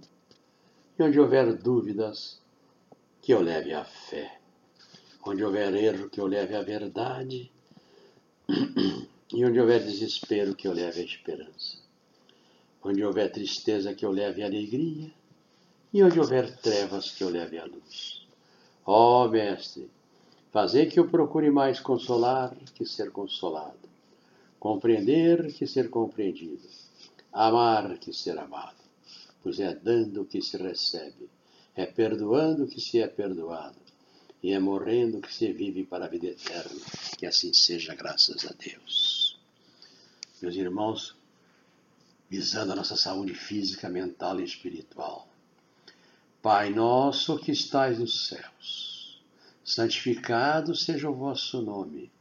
e 1.00 1.02
onde 1.02 1.20
houver 1.20 1.52
dúvidas, 1.56 2.40
que 3.20 3.34
eu 3.34 3.42
leve 3.42 3.74
a 3.74 3.84
fé. 3.84 4.41
Onde 5.24 5.44
houver 5.44 5.74
erro, 5.76 6.10
que 6.10 6.20
eu 6.20 6.26
leve 6.26 6.56
a 6.56 6.62
verdade. 6.62 7.52
E 9.34 9.46
onde 9.46 9.62
houver 9.62 9.82
desespero, 9.82 10.54
que 10.54 10.68
eu 10.68 10.74
leve 10.74 11.00
a 11.00 11.06
esperança. 11.06 11.78
Onde 12.84 13.02
houver 13.02 13.32
tristeza, 13.32 13.94
que 13.94 14.06
eu 14.06 14.12
leve 14.12 14.44
a 14.44 14.46
alegria. 14.46 15.10
E 15.94 16.04
onde 16.04 16.20
houver 16.20 16.58
trevas, 16.58 17.12
que 17.12 17.24
eu 17.24 17.30
leve 17.30 17.58
a 17.58 17.64
luz. 17.64 18.28
Ó 18.86 19.24
oh, 19.24 19.30
Mestre, 19.30 19.90
fazei 20.52 20.88
que 20.88 21.00
eu 21.00 21.08
procure 21.08 21.50
mais 21.50 21.80
consolar 21.80 22.54
que 22.76 22.86
ser 22.86 23.10
consolado. 23.10 23.88
Compreender 24.60 25.54
que 25.54 25.66
ser 25.66 25.90
compreendido. 25.90 26.68
Amar 27.32 27.98
que 28.00 28.12
ser 28.12 28.38
amado. 28.38 28.84
Pois 29.42 29.62
é 29.62 29.74
dando 29.74 30.26
que 30.26 30.42
se 30.42 30.58
recebe. 30.58 31.30
É 31.74 31.86
perdoando 31.86 32.68
que 32.68 32.82
se 32.82 33.00
é 33.00 33.08
perdoado 33.08 33.81
e 34.44 34.52
é 34.54 34.60
morrendo 34.60 35.22
que 35.22 35.34
se 35.34 35.52
vive 35.54 35.84
para 35.84 36.06
a 36.06 36.08
vida 36.08 36.28
eterna. 36.28 36.80
Que 37.18 37.26
assim 37.26 37.54
seja, 37.54 37.94
graças 37.94 38.46
a 38.46 38.54
Deus. 38.54 39.40
Meus 40.42 40.56
irmãos, 40.56 41.16
visando 42.30 42.72
a 42.72 42.76
nossa 42.76 42.96
saúde 42.96 43.36
física, 43.36 43.88
mental 43.88 44.40
e 44.40 44.44
espiritual. 44.44 45.28
Pai 46.42 46.72
nosso 46.72 47.38
que 47.38 47.52
estais 47.52 48.00
nos 48.00 48.28
céus, 48.28 49.22
santificado 49.64 50.76
seja 50.76 51.08
o 51.08 51.14
vosso 51.14 51.62
nome. 51.62 52.12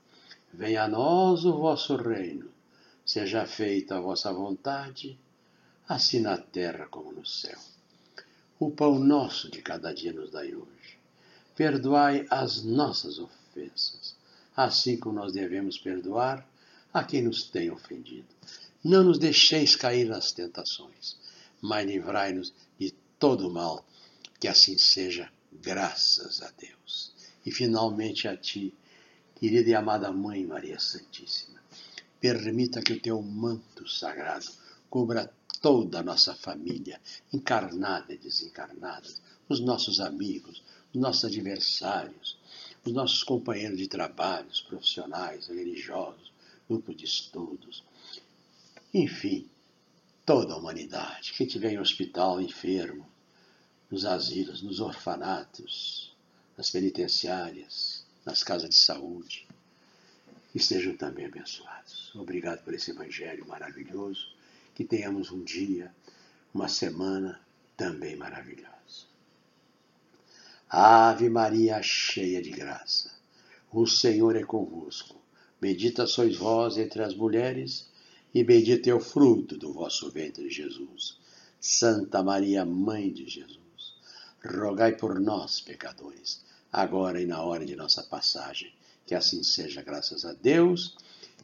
Venha 0.52 0.84
a 0.84 0.88
nós 0.88 1.46
o 1.46 1.56
vosso 1.56 1.96
reino. 1.96 2.50
Seja 3.06 3.46
feita 3.46 3.96
a 3.96 4.00
vossa 4.00 4.30
vontade, 4.30 5.18
assim 5.88 6.20
na 6.20 6.36
terra 6.36 6.86
como 6.86 7.12
no 7.12 7.24
céu. 7.24 7.58
O 8.58 8.70
pão 8.70 8.98
nosso 8.98 9.50
de 9.50 9.62
cada 9.62 9.94
dia 9.94 10.12
nos 10.12 10.30
dai 10.30 10.54
hoje 10.54 10.79
perdoai 11.60 12.24
as 12.30 12.62
nossas 12.62 13.18
ofensas, 13.18 14.16
assim 14.56 14.96
como 14.96 15.16
nós 15.16 15.34
devemos 15.34 15.76
perdoar 15.76 16.48
a 16.90 17.04
quem 17.04 17.20
nos 17.20 17.50
tem 17.50 17.70
ofendido. 17.70 18.28
Não 18.82 19.04
nos 19.04 19.18
deixeis 19.18 19.76
cair 19.76 20.06
nas 20.06 20.32
tentações, 20.32 21.18
mas 21.60 21.86
livrai-nos 21.86 22.54
de 22.78 22.94
todo 23.18 23.46
o 23.46 23.52
mal, 23.52 23.86
que 24.40 24.48
assim 24.48 24.78
seja, 24.78 25.30
graças 25.52 26.40
a 26.40 26.50
Deus. 26.58 27.12
E 27.44 27.52
finalmente 27.52 28.26
a 28.26 28.34
Ti, 28.34 28.74
querida 29.34 29.68
e 29.68 29.74
amada 29.74 30.10
Mãe 30.10 30.46
Maria 30.46 30.80
Santíssima, 30.80 31.60
permita 32.18 32.80
que 32.80 32.94
o 32.94 33.00
Teu 33.00 33.20
manto 33.20 33.86
sagrado 33.86 34.50
cubra 34.88 35.30
toda 35.60 35.98
a 35.98 36.02
nossa 36.02 36.34
família, 36.34 36.98
encarnada 37.30 38.14
e 38.14 38.16
desencarnada, 38.16 39.10
os 39.46 39.60
nossos 39.60 40.00
amigos, 40.00 40.62
os 40.79 40.79
nossos 40.98 41.24
adversários, 41.24 42.38
os 42.84 42.92
nossos 42.92 43.22
companheiros 43.22 43.78
de 43.78 43.86
trabalho, 43.86 44.48
os 44.48 44.60
profissionais, 44.60 45.48
religiosos, 45.48 46.32
grupos 46.68 46.96
de 46.96 47.04
estudos, 47.04 47.84
enfim, 48.92 49.48
toda 50.26 50.54
a 50.54 50.56
humanidade. 50.56 51.32
Quem 51.32 51.46
estiver 51.46 51.72
em 51.72 51.78
hospital, 51.78 52.40
enfermo, 52.40 53.06
nos 53.90 54.04
asilos, 54.04 54.62
nos 54.62 54.80
orfanatos, 54.80 56.12
nas 56.56 56.70
penitenciárias, 56.70 58.04
nas 58.24 58.42
casas 58.42 58.70
de 58.70 58.76
saúde, 58.76 59.46
estejam 60.54 60.96
também 60.96 61.26
abençoados. 61.26 62.14
Obrigado 62.14 62.62
por 62.62 62.74
esse 62.74 62.90
evangelho 62.90 63.46
maravilhoso. 63.46 64.28
Que 64.74 64.84
tenhamos 64.84 65.30
um 65.30 65.42
dia, 65.42 65.94
uma 66.54 66.68
semana 66.68 67.40
também 67.76 68.16
maravilhosa. 68.16 68.79
Ave 70.72 71.28
Maria, 71.28 71.82
cheia 71.82 72.40
de 72.40 72.50
graça, 72.50 73.10
o 73.72 73.88
Senhor 73.88 74.36
é 74.36 74.44
convosco. 74.44 75.20
Bendita 75.60 76.06
sois 76.06 76.36
vós 76.36 76.78
entre 76.78 77.02
as 77.02 77.12
mulheres, 77.12 77.88
e 78.32 78.44
bendito 78.44 78.86
é 78.86 78.94
o 78.94 79.00
fruto 79.00 79.58
do 79.58 79.72
vosso 79.72 80.08
ventre, 80.12 80.48
Jesus. 80.48 81.18
Santa 81.60 82.22
Maria, 82.22 82.64
Mãe 82.64 83.12
de 83.12 83.28
Jesus, 83.28 83.58
rogai 84.44 84.92
por 84.92 85.18
nós, 85.18 85.60
pecadores, 85.60 86.40
agora 86.72 87.20
e 87.20 87.26
na 87.26 87.42
hora 87.42 87.66
de 87.66 87.74
nossa 87.74 88.04
passagem. 88.04 88.72
Que 89.04 89.16
assim 89.16 89.42
seja, 89.42 89.82
graças 89.82 90.24
a 90.24 90.32
Deus. 90.34 90.96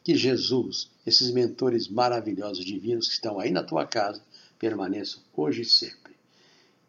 Que 0.05 0.15
Jesus, 0.15 0.89
esses 1.05 1.31
mentores 1.31 1.89
maravilhosos 1.89 2.63
divinos 2.63 3.07
que 3.07 3.15
estão 3.15 3.41
aí 3.41 3.51
na 3.51 3.61
tua 3.61 3.85
casa, 3.85 4.23
permaneçam 4.57 5.21
hoje 5.35 5.63
e 5.63 5.65
sempre. 5.65 6.15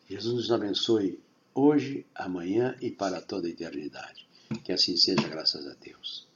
Jesus 0.08 0.34
nos 0.34 0.52
abençoe 0.52 1.18
hoje, 1.58 2.06
amanhã 2.14 2.76
e 2.80 2.90
para 2.90 3.20
toda 3.20 3.48
a 3.48 3.50
eternidade. 3.50 4.28
Que 4.62 4.72
assim 4.72 4.96
seja, 4.96 5.26
graças 5.28 5.66
a 5.66 5.74
Deus. 5.74 6.27